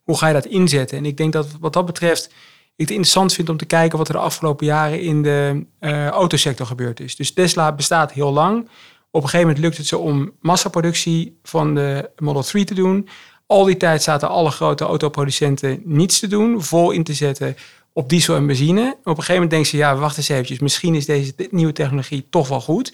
hoe 0.03 0.17
ga 0.17 0.27
je 0.27 0.33
dat 0.33 0.45
inzetten? 0.45 0.97
En 0.97 1.05
ik 1.05 1.17
denk 1.17 1.33
dat 1.33 1.47
wat 1.59 1.73
dat 1.73 1.85
betreft 1.85 2.29
ik 2.77 2.87
het 2.87 2.95
interessant 2.95 3.33
vind 3.33 3.49
om 3.49 3.57
te 3.57 3.65
kijken 3.65 3.97
wat 3.97 4.07
er 4.07 4.13
de 4.13 4.19
afgelopen 4.19 4.65
jaren 4.65 5.01
in 5.01 5.21
de 5.23 5.65
uh, 5.79 6.07
autosector 6.07 6.65
gebeurd 6.65 6.99
is. 6.99 7.15
Dus 7.15 7.33
Tesla 7.33 7.71
bestaat 7.71 8.11
heel 8.11 8.33
lang. 8.33 8.69
Op 9.11 9.23
een 9.23 9.29
gegeven 9.29 9.47
moment 9.47 9.57
lukt 9.57 9.77
het 9.77 9.87
ze 9.87 9.97
om 9.97 10.31
massaproductie 10.41 11.39
van 11.43 11.75
de 11.75 12.09
Model 12.17 12.43
3 12.43 12.65
te 12.65 12.73
doen. 12.73 13.07
Al 13.45 13.63
die 13.63 13.77
tijd 13.77 14.03
zaten 14.03 14.29
alle 14.29 14.51
grote 14.51 14.83
autoproducenten 14.83 15.81
niets 15.83 16.19
te 16.19 16.27
doen, 16.27 16.63
vol 16.63 16.91
in 16.91 17.03
te 17.03 17.13
zetten 17.13 17.55
op 17.97 18.09
diesel 18.09 18.35
en 18.35 18.47
benzine. 18.47 18.97
Op 18.99 19.05
een 19.05 19.13
gegeven 19.15 19.33
moment 19.33 19.51
denken 19.51 19.69
ze, 19.69 19.77
ja, 19.77 19.95
wacht 19.95 20.17
eens 20.17 20.29
eventjes, 20.29 20.59
misschien 20.59 20.95
is 20.95 21.05
deze 21.05 21.33
nieuwe 21.49 21.73
technologie 21.73 22.27
toch 22.29 22.47
wel 22.47 22.61
goed. 22.61 22.93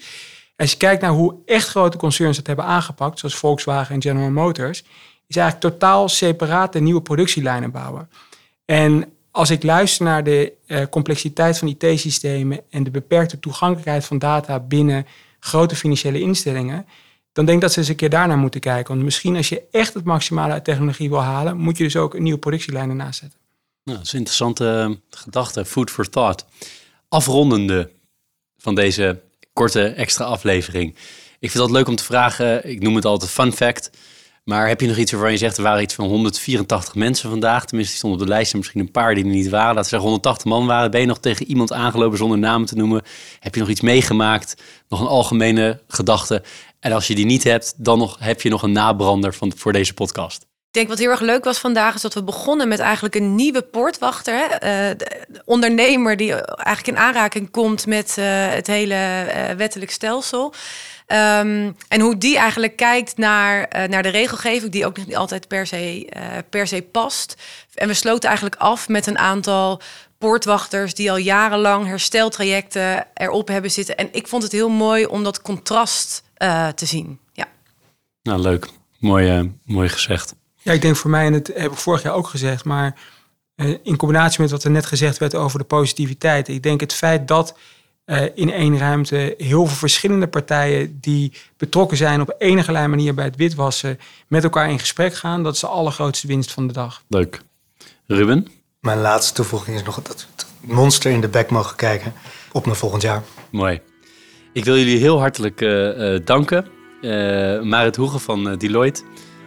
Als 0.56 0.70
je 0.70 0.76
kijkt 0.76 1.02
naar 1.02 1.10
hoe 1.10 1.34
echt 1.46 1.68
grote 1.68 1.96
concerns 1.96 2.36
het 2.36 2.46
hebben 2.46 2.64
aangepakt, 2.64 3.18
zoals 3.18 3.34
Volkswagen 3.34 3.94
en 3.94 4.02
General 4.02 4.30
Motors, 4.30 4.84
is 5.26 5.36
eigenlijk 5.36 5.72
totaal 5.72 6.08
separate 6.08 6.80
nieuwe 6.80 7.02
productielijnen 7.02 7.70
bouwen. 7.70 8.10
En 8.64 9.04
als 9.30 9.50
ik 9.50 9.62
luister 9.62 10.04
naar 10.04 10.24
de 10.24 10.52
uh, 10.66 10.82
complexiteit 10.90 11.58
van 11.58 11.68
IT-systemen 11.68 12.60
en 12.70 12.84
de 12.84 12.90
beperkte 12.90 13.38
toegankelijkheid 13.38 14.04
van 14.04 14.18
data 14.18 14.60
binnen 14.60 15.06
grote 15.40 15.76
financiële 15.76 16.20
instellingen, 16.20 16.86
dan 17.32 17.44
denk 17.44 17.56
ik 17.56 17.62
dat 17.62 17.72
ze 17.72 17.78
eens 17.78 17.88
een 17.88 17.96
keer 17.96 18.10
daarnaar 18.10 18.38
moeten 18.38 18.60
kijken. 18.60 18.92
Want 18.92 19.04
misschien 19.04 19.36
als 19.36 19.48
je 19.48 19.62
echt 19.70 19.94
het 19.94 20.04
maximale 20.04 20.52
uit 20.52 20.64
technologie 20.64 21.08
wil 21.08 21.22
halen, 21.22 21.56
moet 21.56 21.76
je 21.76 21.84
dus 21.84 21.96
ook 21.96 22.14
een 22.14 22.22
nieuwe 22.22 22.38
productielijn 22.38 22.88
ernaast 22.88 23.20
zetten. 23.20 23.42
Nou, 23.84 23.96
dat 23.98 24.06
is 24.06 24.12
een 24.12 24.18
interessante 24.18 24.68
eh, 24.68 25.18
gedachte. 25.18 25.64
Food 25.64 25.90
for 25.90 26.08
thought. 26.08 26.44
Afrondende 27.08 27.90
van 28.58 28.74
deze 28.74 29.22
korte 29.52 29.86
extra 29.88 30.24
aflevering. 30.24 30.96
Ik 31.38 31.50
vind 31.50 31.62
het 31.62 31.72
leuk 31.72 31.88
om 31.88 31.96
te 31.96 32.04
vragen. 32.04 32.70
Ik 32.70 32.80
noem 32.80 32.94
het 32.94 33.04
altijd 33.04 33.30
fun 33.30 33.52
fact. 33.52 33.90
Maar 34.44 34.68
heb 34.68 34.80
je 34.80 34.86
nog 34.86 34.96
iets 34.96 35.12
waarvan 35.12 35.30
je 35.30 35.36
zegt, 35.36 35.56
er 35.56 35.62
waren 35.62 35.82
iets 35.82 35.94
van 35.94 36.06
184 36.06 36.94
mensen 36.94 37.30
vandaag. 37.30 37.64
Tenminste, 37.64 37.92
die 37.92 37.98
stonden 37.98 38.20
op 38.20 38.26
de 38.26 38.32
lijst 38.32 38.52
en 38.52 38.58
misschien 38.58 38.80
een 38.80 38.90
paar 38.90 39.14
die 39.14 39.24
er 39.24 39.30
niet 39.30 39.48
waren. 39.48 39.66
Laten 39.66 39.82
we 39.82 39.88
zeggen 39.88 40.08
180 40.08 40.46
man 40.46 40.66
waren. 40.66 40.90
Ben 40.90 41.00
je 41.00 41.06
nog 41.06 41.18
tegen 41.18 41.46
iemand 41.46 41.72
aangelopen 41.72 42.18
zonder 42.18 42.38
namen 42.38 42.66
te 42.66 42.74
noemen? 42.74 43.02
Heb 43.40 43.54
je 43.54 43.60
nog 43.60 43.68
iets 43.68 43.80
meegemaakt? 43.80 44.62
Nog 44.88 45.00
een 45.00 45.06
algemene 45.06 45.82
gedachte? 45.88 46.42
En 46.80 46.92
als 46.92 47.06
je 47.06 47.14
die 47.14 47.26
niet 47.26 47.44
hebt, 47.44 47.74
dan 47.76 47.98
nog, 47.98 48.18
heb 48.18 48.40
je 48.40 48.48
nog 48.48 48.62
een 48.62 48.72
nabrander 48.72 49.34
van, 49.34 49.52
voor 49.56 49.72
deze 49.72 49.94
podcast. 49.94 50.46
Ik 50.74 50.80
denk 50.80 50.92
wat 50.92 51.02
heel 51.02 51.10
erg 51.10 51.20
leuk 51.20 51.44
was 51.44 51.58
vandaag 51.58 51.94
is 51.94 52.00
dat 52.00 52.14
we 52.14 52.22
begonnen 52.22 52.68
met 52.68 52.78
eigenlijk 52.78 53.14
een 53.14 53.34
nieuwe 53.34 53.62
poortwachter. 53.62 54.42
Uh, 54.42 54.58
de 54.58 55.42
ondernemer 55.44 56.16
die 56.16 56.32
eigenlijk 56.34 56.86
in 56.86 57.04
aanraking 57.04 57.50
komt 57.50 57.86
met 57.86 58.16
uh, 58.18 58.24
het 58.48 58.66
hele 58.66 58.94
uh, 58.94 59.56
wettelijk 59.56 59.90
stelsel. 59.90 60.54
Um, 61.06 61.76
en 61.88 62.00
hoe 62.00 62.18
die 62.18 62.36
eigenlijk 62.38 62.76
kijkt 62.76 63.16
naar, 63.16 63.68
naar 63.88 64.02
de 64.02 64.08
regelgeving, 64.08 64.72
die 64.72 64.86
ook 64.86 64.96
niet 64.96 65.16
altijd 65.16 65.48
per 65.48 65.66
se, 65.66 66.08
per 66.50 66.66
se 66.66 66.82
past. 66.82 67.34
En 67.74 67.88
we 67.88 67.94
sloten 67.94 68.28
eigenlijk 68.28 68.60
af 68.60 68.88
met 68.88 69.06
een 69.06 69.18
aantal 69.18 69.80
poortwachters 70.18 70.94
die 70.94 71.10
al 71.10 71.16
jarenlang 71.16 71.86
hersteltrajecten 71.86 73.06
erop 73.14 73.48
hebben 73.48 73.70
zitten. 73.70 73.96
En 73.96 74.08
ik 74.12 74.28
vond 74.28 74.42
het 74.42 74.52
heel 74.52 74.70
mooi 74.70 75.06
om 75.06 75.24
dat 75.24 75.42
contrast 75.42 76.22
te 76.74 76.86
zien. 76.86 77.18
Ja. 77.32 77.46
Nou, 78.22 78.40
leuk. 78.40 78.68
Mooi, 78.98 79.52
mooi 79.64 79.88
gezegd. 79.88 80.34
Ja, 80.64 80.72
ik 80.72 80.82
denk 80.82 80.96
voor 80.96 81.10
mij, 81.10 81.26
en 81.26 81.32
dat 81.32 81.46
heb 81.46 81.72
ik 81.72 81.78
vorig 81.78 82.02
jaar 82.02 82.14
ook 82.14 82.26
gezegd, 82.26 82.64
maar 82.64 82.98
uh, 83.56 83.76
in 83.82 83.96
combinatie 83.96 84.40
met 84.40 84.50
wat 84.50 84.64
er 84.64 84.70
net 84.70 84.86
gezegd 84.86 85.18
werd 85.18 85.34
over 85.34 85.58
de 85.58 85.64
positiviteit. 85.64 86.48
Ik 86.48 86.62
denk 86.62 86.80
het 86.80 86.92
feit 86.92 87.28
dat 87.28 87.58
uh, 88.06 88.22
in 88.34 88.50
één 88.50 88.78
ruimte 88.78 89.34
heel 89.38 89.66
veel 89.66 89.76
verschillende 89.76 90.28
partijen 90.28 90.98
die 91.00 91.32
betrokken 91.56 91.96
zijn 91.96 92.20
op 92.20 92.34
enige 92.38 92.72
manier 92.72 93.14
bij 93.14 93.24
het 93.24 93.36
witwassen 93.36 93.98
met 94.28 94.44
elkaar 94.44 94.70
in 94.70 94.78
gesprek 94.78 95.14
gaan, 95.14 95.42
dat 95.42 95.54
is 95.54 95.60
de 95.60 95.66
allergrootste 95.66 96.26
winst 96.26 96.52
van 96.52 96.66
de 96.66 96.72
dag. 96.72 97.02
Leuk. 97.08 97.40
Ruben? 98.06 98.48
Mijn 98.80 99.00
laatste 99.00 99.34
toevoeging 99.34 99.76
is 99.76 99.82
nog 99.82 100.02
dat 100.02 100.26
het 100.36 100.46
monster 100.60 101.10
in 101.10 101.20
de 101.20 101.28
bek 101.28 101.50
mogen 101.50 101.76
kijken 101.76 102.12
op 102.52 102.66
naar 102.66 102.76
volgend 102.76 103.02
jaar. 103.02 103.22
Mooi. 103.50 103.80
Ik 104.52 104.64
wil 104.64 104.76
jullie 104.76 104.98
heel 104.98 105.18
hartelijk 105.18 105.60
uh, 105.60 106.18
danken. 106.24 106.66
Marit 107.68 107.96
Hoegen 107.96 108.20
van 108.20 108.56
Deloitte. 108.56 109.02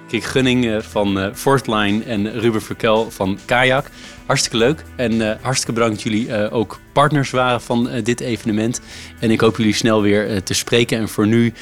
Kik 0.08 0.24
Gunning 0.24 0.66
eh, 0.66 0.82
van 0.82 1.18
uh, 1.18 1.28
Fortline 1.34 2.04
en 2.04 2.40
Ruben 2.40 2.62
Verkel 2.62 3.12
van 3.12 3.40
Kajak. 3.46 3.90
Hartstikke 4.26 4.58
leuk 4.58 4.84
en 4.96 5.14
uh, 5.14 5.32
hartstikke 5.42 5.74
bedankt 5.74 5.96
dat 5.96 6.04
jullie 6.04 6.52
ook 6.52 6.80
partners 6.92 7.32
waren 7.32 7.62
van 7.62 7.90
dit 8.04 8.20
evenement. 8.20 8.82
En 9.20 9.32
ik 9.32 9.40
hoop 9.40 9.58
jullie 9.58 9.74
snel 9.74 10.02
weer 10.02 10.44
te 10.44 10.54
spreken. 10.54 11.00
En 11.00 11.10
voor 11.10 11.28
nu 11.28 11.54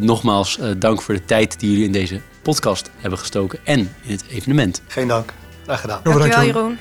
nogmaals 0.00 0.58
dank 0.78 1.02
voor 1.02 1.14
de 1.14 1.24
tijd 1.24 1.60
die 1.60 1.70
jullie 1.70 1.84
in 1.84 1.92
deze 1.92 2.20
podcast 2.42 2.90
hebben 2.96 3.18
gestoken 3.18 3.58
en 3.64 3.78
in 3.78 4.12
het 4.12 4.24
evenement. 4.28 4.82
Geen 4.86 5.08
dank. 5.08 5.32
Graag 5.64 5.80
gedaan. 5.80 6.00
Dankjewel 6.02 6.44
Jeroen. 6.44 6.78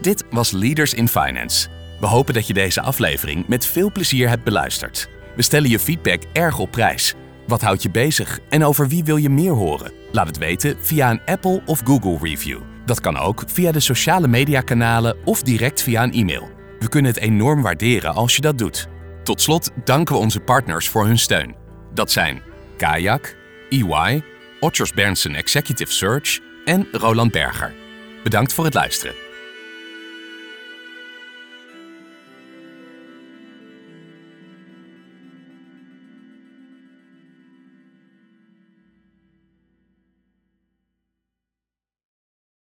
Dit 0.00 0.24
was 0.30 0.50
Leaders 0.50 0.94
in 0.94 1.08
Finance. 1.08 1.68
We 2.00 2.06
hopen 2.06 2.34
dat 2.34 2.46
je 2.46 2.54
deze 2.54 2.80
aflevering 2.80 3.48
met 3.48 3.66
veel 3.66 3.92
plezier 3.92 4.28
hebt 4.28 4.44
beluisterd. 4.44 5.08
We 5.36 5.42
stellen 5.42 5.70
je 5.70 5.78
feedback 5.78 6.22
erg 6.32 6.58
op 6.58 6.70
prijs. 6.70 7.14
Wat 7.46 7.60
houdt 7.60 7.82
je 7.82 7.90
bezig 7.90 8.38
en 8.48 8.64
over 8.64 8.88
wie 8.88 9.04
wil 9.04 9.16
je 9.16 9.30
meer 9.30 9.52
horen? 9.52 9.92
Laat 10.12 10.26
het 10.26 10.38
weten 10.38 10.76
via 10.80 11.10
een 11.10 11.20
Apple 11.24 11.62
of 11.66 11.80
Google 11.84 12.18
review. 12.20 12.60
Dat 12.84 13.00
kan 13.00 13.18
ook 13.18 13.42
via 13.46 13.72
de 13.72 13.80
sociale 13.80 14.28
mediakanalen 14.28 15.16
of 15.24 15.42
direct 15.42 15.82
via 15.82 16.02
een 16.02 16.12
e-mail. 16.12 16.50
We 16.78 16.88
kunnen 16.88 17.12
het 17.12 17.20
enorm 17.20 17.62
waarderen 17.62 18.14
als 18.14 18.36
je 18.36 18.42
dat 18.42 18.58
doet. 18.58 18.88
Tot 19.22 19.40
slot 19.40 19.70
danken 19.84 20.14
we 20.14 20.20
onze 20.20 20.40
partners 20.40 20.88
voor 20.88 21.06
hun 21.06 21.18
steun. 21.18 21.54
Dat 21.94 22.12
zijn 22.12 22.42
Kayak, 22.76 23.36
EY, 23.68 24.22
Otters 24.60 24.92
Berndsen 24.92 25.34
Executive 25.34 25.92
Search 25.92 26.40
en 26.64 26.88
Roland 26.92 27.32
Berger. 27.32 27.74
Bedankt 28.22 28.52
voor 28.52 28.64
het 28.64 28.74
luisteren. 28.74 29.14